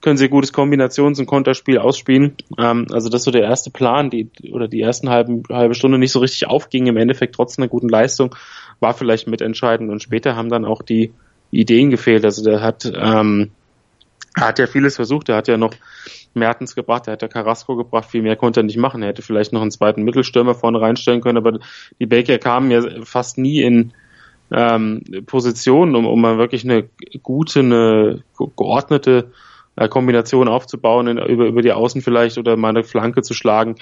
können 0.00 0.16
sie 0.16 0.26
ihr 0.26 0.30
gutes 0.30 0.54
Kombinations- 0.54 1.18
und 1.18 1.26
Konterspiel 1.26 1.78
ausspielen. 1.78 2.36
Ähm, 2.56 2.86
also 2.92 3.08
das 3.08 3.22
ist 3.22 3.24
so 3.24 3.32
der 3.32 3.42
erste 3.42 3.72
Plan, 3.72 4.08
die 4.08 4.30
oder 4.52 4.68
die 4.68 4.80
ersten 4.80 5.10
halben, 5.10 5.42
halbe 5.50 5.74
Stunde 5.74 5.98
nicht 5.98 6.12
so 6.12 6.20
richtig 6.20 6.46
aufging, 6.46 6.86
im 6.86 6.96
Endeffekt 6.96 7.34
trotz 7.34 7.58
einer 7.58 7.66
guten 7.66 7.88
Leistung, 7.88 8.36
war 8.78 8.94
vielleicht 8.94 9.26
mitentscheidend. 9.26 9.90
Und 9.90 10.00
später 10.00 10.36
haben 10.36 10.48
dann 10.48 10.64
auch 10.64 10.82
die 10.82 11.12
Ideen 11.50 11.90
gefehlt. 11.90 12.24
Also 12.24 12.44
der 12.44 12.62
hat 12.62 12.84
ähm, 12.94 13.50
er 14.36 14.48
hat 14.48 14.58
ja 14.58 14.66
vieles 14.66 14.96
versucht. 14.96 15.28
Er 15.28 15.36
hat 15.36 15.48
ja 15.48 15.56
noch 15.56 15.74
Mertens 16.34 16.74
gebracht, 16.74 17.06
er 17.06 17.14
hat 17.14 17.22
ja 17.22 17.28
Carrasco 17.28 17.76
gebracht. 17.76 18.10
Viel 18.10 18.22
mehr 18.22 18.36
konnte 18.36 18.60
er 18.60 18.64
nicht 18.64 18.76
machen. 18.76 19.02
Er 19.02 19.08
hätte 19.08 19.22
vielleicht 19.22 19.52
noch 19.52 19.62
einen 19.62 19.70
zweiten 19.70 20.02
Mittelstürmer 20.02 20.54
vorne 20.54 20.80
reinstellen 20.80 21.20
können, 21.20 21.38
aber 21.38 21.58
die 21.98 22.06
Baker 22.06 22.38
kamen 22.38 22.70
ja 22.70 22.82
fast 23.04 23.38
nie 23.38 23.62
in 23.62 23.92
ähm, 24.52 25.02
Positionen, 25.26 25.94
um, 25.94 26.06
um 26.06 26.20
mal 26.20 26.38
wirklich 26.38 26.64
eine 26.64 26.88
gute, 27.22 27.60
eine 27.60 28.22
geordnete 28.56 29.32
äh, 29.76 29.88
Kombination 29.88 30.48
aufzubauen, 30.48 31.06
in, 31.06 31.18
über, 31.18 31.46
über 31.46 31.62
die 31.62 31.72
Außen 31.72 32.02
vielleicht 32.02 32.38
oder 32.38 32.56
mal 32.56 32.70
eine 32.70 32.84
Flanke 32.84 33.22
zu 33.22 33.34
schlagen 33.34 33.76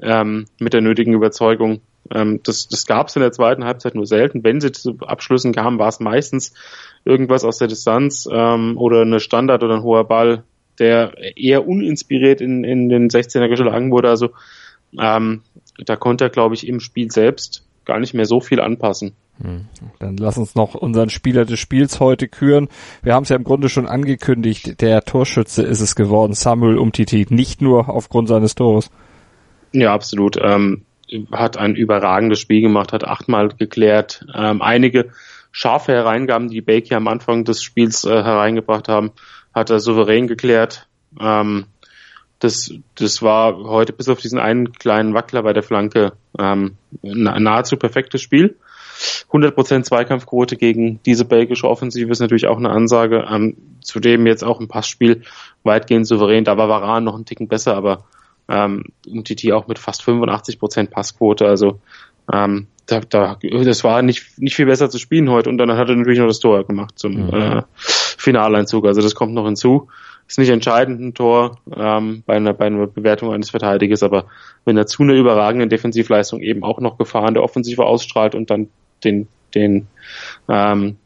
ähm, 0.00 0.46
mit 0.58 0.72
der 0.72 0.80
nötigen 0.80 1.14
Überzeugung. 1.14 1.80
Ähm, 2.10 2.40
das 2.42 2.68
das 2.68 2.86
gab 2.86 3.08
es 3.08 3.16
in 3.16 3.22
der 3.22 3.32
zweiten 3.32 3.64
Halbzeit 3.64 3.94
nur 3.94 4.06
selten. 4.06 4.44
Wenn 4.44 4.60
sie 4.60 4.72
zu 4.72 4.98
Abschlüssen 5.00 5.52
kamen, 5.52 5.78
war 5.78 5.88
es 5.88 6.00
meistens 6.00 6.54
irgendwas 7.04 7.44
aus 7.44 7.58
der 7.58 7.68
Distanz 7.68 8.28
ähm, 8.30 8.76
oder 8.76 9.02
eine 9.02 9.20
Standard 9.20 9.62
oder 9.62 9.76
ein 9.76 9.82
hoher 9.82 10.04
Ball, 10.04 10.44
der 10.78 11.14
eher 11.36 11.66
uninspiriert 11.66 12.40
in, 12.40 12.64
in 12.64 12.88
den 12.88 13.08
16er 13.08 13.48
geschlagen 13.48 13.90
wurde. 13.90 14.08
Also 14.08 14.30
ähm, 14.98 15.42
da 15.78 15.96
konnte 15.96 16.24
er, 16.24 16.30
glaube 16.30 16.54
ich, 16.54 16.66
im 16.66 16.80
Spiel 16.80 17.10
selbst 17.10 17.64
gar 17.84 17.98
nicht 17.98 18.14
mehr 18.14 18.26
so 18.26 18.40
viel 18.40 18.60
anpassen. 18.60 19.12
Hm. 19.42 19.66
Dann 19.98 20.16
lass 20.16 20.38
uns 20.38 20.54
noch 20.54 20.74
unseren 20.74 21.10
Spieler 21.10 21.44
des 21.44 21.58
Spiels 21.58 22.00
heute 22.00 22.28
küren. 22.28 22.68
Wir 23.02 23.14
haben 23.14 23.24
es 23.24 23.28
ja 23.28 23.36
im 23.36 23.44
Grunde 23.44 23.68
schon 23.68 23.86
angekündigt, 23.86 24.80
der 24.80 25.02
Torschütze 25.02 25.62
ist 25.62 25.80
es 25.80 25.94
geworden, 25.94 26.34
Samuel 26.34 26.78
Umtiti, 26.78 27.26
nicht 27.28 27.62
nur 27.62 27.88
aufgrund 27.88 28.28
seines 28.28 28.54
Tores. 28.54 28.90
Ja, 29.72 29.94
absolut. 29.94 30.36
Ähm, 30.40 30.82
hat 31.32 31.56
ein 31.56 31.74
überragendes 31.74 32.40
Spiel 32.40 32.62
gemacht, 32.62 32.92
hat 32.92 33.04
achtmal 33.04 33.48
geklärt. 33.48 34.24
Ähm, 34.34 34.62
einige 34.62 35.10
scharfe 35.50 35.92
Hereingaben, 35.92 36.48
die 36.48 36.60
Baker 36.60 36.96
am 36.96 37.08
Anfang 37.08 37.44
des 37.44 37.62
Spiels 37.62 38.04
äh, 38.04 38.10
hereingebracht 38.10 38.88
haben, 38.88 39.12
hat 39.54 39.70
er 39.70 39.80
souverän 39.80 40.26
geklärt. 40.26 40.88
Ähm, 41.20 41.66
das, 42.38 42.74
das 42.96 43.22
war 43.22 43.56
heute 43.56 43.92
bis 43.92 44.08
auf 44.08 44.20
diesen 44.20 44.40
einen 44.40 44.72
kleinen 44.72 45.14
Wackler 45.14 45.42
bei 45.44 45.52
der 45.52 45.62
Flanke 45.62 46.14
ähm, 46.38 46.76
nahezu 47.02 47.76
perfektes 47.76 48.20
Spiel. 48.20 48.56
100% 49.30 49.82
Zweikampfquote 49.82 50.56
gegen 50.56 51.00
diese 51.04 51.24
belgische 51.24 51.68
Offensive 51.68 52.10
ist 52.10 52.20
natürlich 52.20 52.46
auch 52.46 52.58
eine 52.58 52.70
Ansage. 52.70 53.26
Ähm, 53.30 53.56
zudem 53.80 54.26
jetzt 54.26 54.44
auch 54.44 54.60
ein 54.60 54.68
Passspiel 54.68 55.22
weitgehend 55.62 56.06
souverän. 56.06 56.44
Da 56.44 56.56
war 56.56 56.68
Varan 56.68 57.04
noch 57.04 57.16
ein 57.16 57.24
Ticken 57.24 57.48
besser, 57.48 57.76
aber 57.76 58.04
ähm, 58.48 58.84
UTT 59.06 59.52
auch 59.52 59.66
mit 59.66 59.78
fast 59.78 60.02
85% 60.02 60.90
Passquote. 60.90 61.46
Also 61.46 61.80
ähm, 62.32 62.66
da, 62.86 63.00
da, 63.00 63.38
das 63.40 63.84
war 63.84 64.02
nicht, 64.02 64.38
nicht 64.38 64.56
viel 64.56 64.66
besser 64.66 64.90
zu 64.90 64.98
spielen 64.98 65.30
heute 65.30 65.48
und 65.48 65.58
dann 65.58 65.70
hat 65.72 65.88
er 65.88 65.96
natürlich 65.96 66.18
noch 66.18 66.26
das 66.26 66.40
Tor 66.40 66.64
gemacht 66.64 66.98
zum 66.98 67.26
mhm. 67.26 67.34
äh, 67.34 67.62
Finaleinzug. 67.76 68.86
Also 68.86 69.00
das 69.00 69.14
kommt 69.14 69.34
noch 69.34 69.46
hinzu. 69.46 69.88
Ist 70.28 70.38
nicht 70.38 70.50
entscheidend 70.50 71.00
ein 71.00 71.14
Tor 71.14 71.58
ähm, 71.74 72.22
bei, 72.26 72.34
einer, 72.34 72.54
bei 72.54 72.66
einer 72.66 72.86
Bewertung 72.86 73.32
eines 73.32 73.50
Verteidigers, 73.50 74.02
aber 74.02 74.26
wenn 74.64 74.76
er 74.76 74.86
zu 74.86 75.02
einer 75.02 75.14
überragenden 75.14 75.68
Defensivleistung 75.68 76.40
eben 76.40 76.62
auch 76.62 76.80
noch 76.80 76.96
Gefahren 76.96 77.34
der 77.34 77.42
Offensive 77.42 77.84
ausstrahlt 77.84 78.34
und 78.34 78.50
dann 78.50 78.68
den, 79.04 79.28
den 79.54 79.88
ähm, 80.48 80.96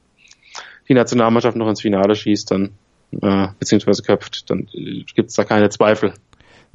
die 0.88 0.94
Nationalmannschaft 0.94 1.57
noch 1.57 1.68
ins 1.68 1.81
Finale 1.81 2.14
schießt, 2.14 2.51
dann 2.51 2.72
äh, 3.22 3.49
beziehungsweise 3.59 4.03
köpft, 4.03 4.51
dann 4.51 4.68
äh, 4.72 5.05
gibt 5.14 5.31
es 5.31 5.35
da 5.35 5.44
keine 5.44 5.70
Zweifel. 5.70 6.14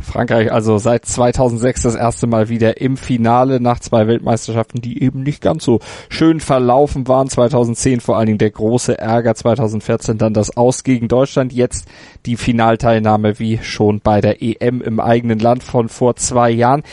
Frankreich 0.01 0.51
also 0.51 0.77
seit 0.77 1.05
2006 1.05 1.83
das 1.83 1.95
erste 1.95 2.27
Mal 2.27 2.49
wieder 2.49 2.81
im 2.81 2.97
Finale 2.97 3.59
nach 3.59 3.79
zwei 3.79 4.07
Weltmeisterschaften, 4.07 4.81
die 4.81 5.01
eben 5.03 5.23
nicht 5.23 5.41
ganz 5.41 5.63
so 5.63 5.79
schön 6.09 6.39
verlaufen 6.39 7.07
waren. 7.07 7.29
2010 7.29 7.99
vor 8.01 8.17
allen 8.17 8.27
Dingen 8.27 8.37
der 8.37 8.51
große 8.51 8.97
Ärger, 8.97 9.35
2014 9.35 10.17
dann 10.17 10.33
das 10.33 10.55
Aus 10.57 10.83
gegen 10.83 11.07
Deutschland, 11.07 11.53
jetzt 11.53 11.87
die 12.25 12.37
Finalteilnahme 12.37 13.39
wie 13.39 13.59
schon 13.61 13.99
bei 13.99 14.21
der 14.21 14.41
EM 14.41 14.81
im 14.81 14.99
eigenen 14.99 15.39
Land 15.39 15.63
von 15.63 15.89
vor 15.89 16.15
zwei 16.15 16.51
Jahren. 16.51 16.83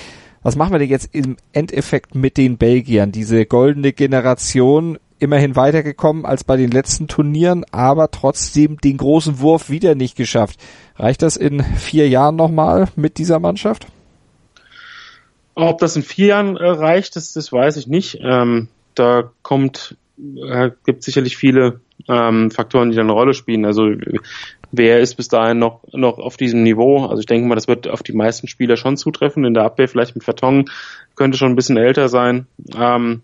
Was 0.42 0.56
machen 0.56 0.72
wir 0.72 0.78
denn 0.78 0.88
jetzt 0.88 1.14
im 1.14 1.36
Endeffekt 1.52 2.14
mit 2.14 2.36
den 2.36 2.58
Belgiern? 2.58 3.12
Diese 3.12 3.44
goldene 3.44 3.92
Generation 3.92 4.98
immerhin 5.18 5.56
weitergekommen 5.56 6.24
als 6.24 6.44
bei 6.44 6.56
den 6.56 6.70
letzten 6.70 7.08
Turnieren, 7.08 7.64
aber 7.72 8.10
trotzdem 8.10 8.78
den 8.78 8.96
großen 8.96 9.40
Wurf 9.40 9.70
wieder 9.70 9.94
nicht 9.94 10.16
geschafft. 10.16 10.58
Reicht 10.96 11.22
das 11.22 11.36
in 11.36 11.62
vier 11.62 12.08
Jahren 12.08 12.36
nochmal 12.36 12.88
mit 12.96 13.18
dieser 13.18 13.38
Mannschaft? 13.38 13.86
Ob 15.54 15.78
das 15.78 15.96
in 15.96 16.02
vier 16.02 16.26
Jahren 16.28 16.56
äh, 16.56 16.68
reicht, 16.68 17.16
das, 17.16 17.32
das 17.32 17.52
weiß 17.52 17.76
ich 17.78 17.88
nicht. 17.88 18.18
Ähm, 18.22 18.68
da 18.94 19.30
kommt, 19.42 19.96
äh, 20.18 20.70
gibt 20.86 21.02
sicherlich 21.02 21.36
viele 21.36 21.80
ähm, 22.08 22.50
Faktoren, 22.50 22.90
die 22.90 22.96
da 22.96 23.02
eine 23.02 23.12
Rolle 23.12 23.34
spielen. 23.34 23.64
Also 23.64 23.90
wer 24.70 25.00
ist 25.00 25.16
bis 25.16 25.28
dahin 25.28 25.58
noch, 25.58 25.82
noch 25.92 26.18
auf 26.18 26.36
diesem 26.36 26.62
Niveau? 26.62 27.06
Also 27.06 27.20
ich 27.20 27.26
denke 27.26 27.48
mal, 27.48 27.54
das 27.54 27.68
wird 27.68 27.88
auf 27.88 28.02
die 28.02 28.12
meisten 28.12 28.46
Spieler 28.46 28.76
schon 28.76 28.96
zutreffen. 28.96 29.44
In 29.44 29.54
der 29.54 29.64
Abwehr 29.64 29.88
vielleicht 29.88 30.14
mit 30.14 30.24
Vertongen 30.24 30.66
könnte 31.16 31.38
schon 31.38 31.52
ein 31.52 31.56
bisschen 31.56 31.76
älter 31.76 32.08
sein. 32.08 32.46
Ähm, 32.76 33.22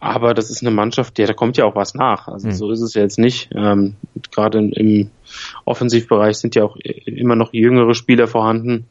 aber 0.00 0.32
das 0.32 0.50
ist 0.50 0.62
eine 0.62 0.70
Mannschaft, 0.70 1.18
der, 1.18 1.26
da 1.26 1.34
kommt 1.34 1.58
ja 1.58 1.66
auch 1.66 1.76
was 1.76 1.94
nach. 1.94 2.26
Also 2.26 2.48
mhm. 2.48 2.52
so 2.52 2.70
ist 2.70 2.80
es 2.80 2.94
ja 2.94 3.02
jetzt 3.02 3.18
nicht. 3.18 3.50
Ähm, 3.54 3.96
Gerade 4.32 4.58
im, 4.58 5.10
Offensivbereich 5.64 6.38
sind 6.38 6.54
ja 6.54 6.64
auch 6.64 6.76
immer 7.06 7.36
noch 7.36 7.52
jüngere 7.52 7.94
Spieler 7.94 8.26
vorhanden. 8.26 8.86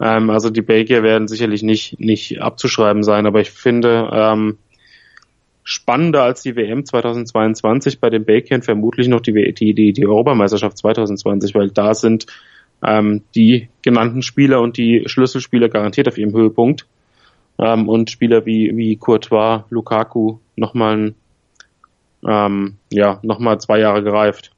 Ähm, 0.00 0.30
also 0.30 0.50
die 0.50 0.62
Belgier 0.62 1.02
werden 1.02 1.28
sicherlich 1.28 1.62
nicht, 1.62 1.98
nicht 1.98 2.40
abzuschreiben 2.40 3.02
sein, 3.02 3.26
aber 3.26 3.40
ich 3.40 3.50
finde, 3.50 4.08
ähm, 4.12 4.58
spannender 5.64 6.22
als 6.22 6.42
die 6.42 6.56
WM 6.56 6.84
2022 6.84 7.98
bei 7.98 8.10
den 8.10 8.24
Belgiern 8.24 8.62
vermutlich 8.62 9.08
noch 9.08 9.20
die, 9.20 9.54
die, 9.54 9.74
die, 9.74 9.92
die 9.92 10.06
Europameisterschaft 10.06 10.78
2020, 10.78 11.54
weil 11.54 11.70
da 11.70 11.94
sind 11.94 12.26
ähm, 12.82 13.22
die 13.34 13.68
genannten 13.82 14.22
Spieler 14.22 14.60
und 14.60 14.76
die 14.76 15.04
Schlüsselspieler 15.06 15.68
garantiert 15.68 16.08
auf 16.08 16.18
ihrem 16.18 16.32
Höhepunkt. 16.32 16.86
Ähm, 17.60 17.88
und 17.88 18.10
Spieler 18.10 18.46
wie, 18.46 18.76
wie 18.76 18.96
Courtois, 18.96 19.64
Lukaku 19.70 20.38
nochmal 20.56 21.14
ähm, 22.26 22.76
ja, 22.90 23.18
nochmal 23.22 23.60
zwei 23.60 23.80
Jahre 23.80 24.02
gereift. 24.02 24.52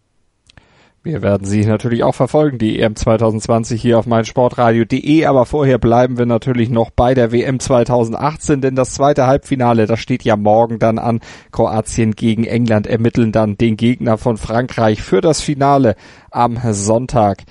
Wir 1.04 1.20
werden 1.20 1.44
sie 1.44 1.66
natürlich 1.66 2.04
auch 2.04 2.14
verfolgen, 2.14 2.58
die 2.58 2.78
EM 2.78 2.94
2020 2.94 3.82
hier 3.82 3.98
auf 3.98 4.06
meinsportradio.de, 4.06 5.24
aber 5.24 5.46
vorher 5.46 5.78
bleiben 5.78 6.16
wir 6.16 6.26
natürlich 6.26 6.70
noch 6.70 6.90
bei 6.90 7.14
der 7.14 7.32
WM 7.32 7.58
2018, 7.58 8.60
denn 8.60 8.76
das 8.76 8.94
zweite 8.94 9.26
Halbfinale, 9.26 9.86
das 9.86 9.98
steht 9.98 10.22
ja 10.22 10.36
morgen 10.36 10.78
dann 10.78 11.00
an. 11.00 11.18
Kroatien 11.50 12.12
gegen 12.12 12.44
England 12.44 12.86
ermitteln 12.86 13.32
dann 13.32 13.58
den 13.58 13.76
Gegner 13.76 14.16
von 14.16 14.36
Frankreich 14.36 15.02
für 15.02 15.20
das 15.20 15.40
Finale 15.40 15.96
am 16.30 16.56
Sonntag 16.70 17.42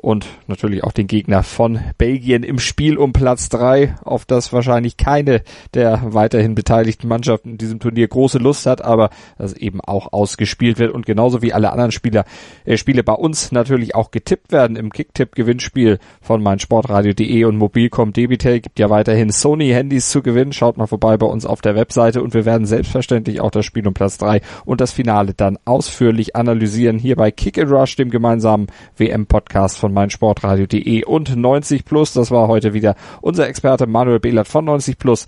und 0.00 0.26
natürlich 0.46 0.82
auch 0.84 0.92
den 0.92 1.06
Gegner 1.06 1.42
von 1.42 1.78
Belgien 1.98 2.42
im 2.42 2.58
Spiel 2.58 2.96
um 2.96 3.12
Platz 3.12 3.48
drei, 3.48 3.94
auf 4.02 4.24
das 4.24 4.52
wahrscheinlich 4.52 4.96
keine 4.96 5.42
der 5.74 6.00
weiterhin 6.02 6.54
beteiligten 6.54 7.08
Mannschaften 7.08 7.50
in 7.50 7.58
diesem 7.58 7.80
Turnier 7.80 8.08
große 8.08 8.38
Lust 8.38 8.66
hat, 8.66 8.82
aber 8.82 9.10
das 9.38 9.52
eben 9.52 9.80
auch 9.80 10.12
ausgespielt 10.12 10.78
wird. 10.78 10.92
Und 10.92 11.06
genauso 11.06 11.42
wie 11.42 11.52
alle 11.52 11.70
anderen 11.70 11.92
Spieler, 11.92 12.24
äh, 12.64 12.76
Spiele 12.76 13.02
bei 13.02 13.12
uns 13.12 13.52
natürlich 13.52 13.94
auch 13.94 14.10
getippt 14.10 14.52
werden 14.52 14.76
im 14.76 14.90
Kicktipp-Gewinnspiel 14.90 15.98
von 16.20 16.42
meinsportradio.de 16.42 17.44
und 17.44 17.56
Mobilcom 17.56 18.12
Debitel. 18.12 18.60
Gibt 18.60 18.78
ja 18.78 18.90
weiterhin 18.90 19.30
Sony-Handys 19.30 20.10
zu 20.10 20.22
gewinnen. 20.22 20.52
Schaut 20.52 20.76
mal 20.76 20.86
vorbei 20.86 21.16
bei 21.16 21.26
uns 21.26 21.46
auf 21.46 21.60
der 21.60 21.74
Webseite 21.74 22.22
und 22.22 22.34
wir 22.34 22.44
werden 22.44 22.66
selbstverständlich 22.66 23.40
auch 23.40 23.50
das 23.50 23.66
Spiel 23.66 23.86
um 23.86 23.94
Platz 23.94 24.18
drei 24.18 24.40
und 24.64 24.80
das 24.80 24.92
Finale 24.92 25.34
dann 25.34 25.58
ausführlich 25.64 26.36
analysieren. 26.36 26.98
Hier 26.98 27.16
bei 27.16 27.30
Kick 27.30 27.58
and 27.58 27.70
Rush, 27.70 27.96
dem 27.96 28.10
gemeinsamen 28.10 28.68
WM-Podcast 28.96 29.78
von 29.78 29.89
von 29.90 29.94
meinsportradio.de 29.94 31.04
und 31.04 31.36
90 31.36 31.84
Plus. 31.84 32.12
Das 32.12 32.30
war 32.30 32.48
heute 32.48 32.72
wieder 32.72 32.94
unser 33.20 33.48
Experte 33.48 33.86
Manuel 33.86 34.20
Behlert 34.20 34.48
von 34.48 34.64
90 34.64 34.98
Plus 34.98 35.26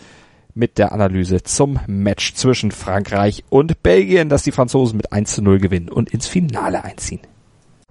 mit 0.54 0.78
der 0.78 0.92
Analyse 0.92 1.42
zum 1.42 1.80
Match 1.86 2.34
zwischen 2.34 2.70
Frankreich 2.70 3.44
und 3.48 3.82
Belgien, 3.82 4.28
dass 4.28 4.42
die 4.42 4.52
Franzosen 4.52 4.96
mit 4.98 5.12
1 5.12 5.34
zu 5.34 5.42
0 5.42 5.58
gewinnen 5.58 5.88
und 5.88 6.10
ins 6.10 6.28
Finale 6.28 6.84
einziehen. 6.84 7.20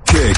Kick 0.05 0.37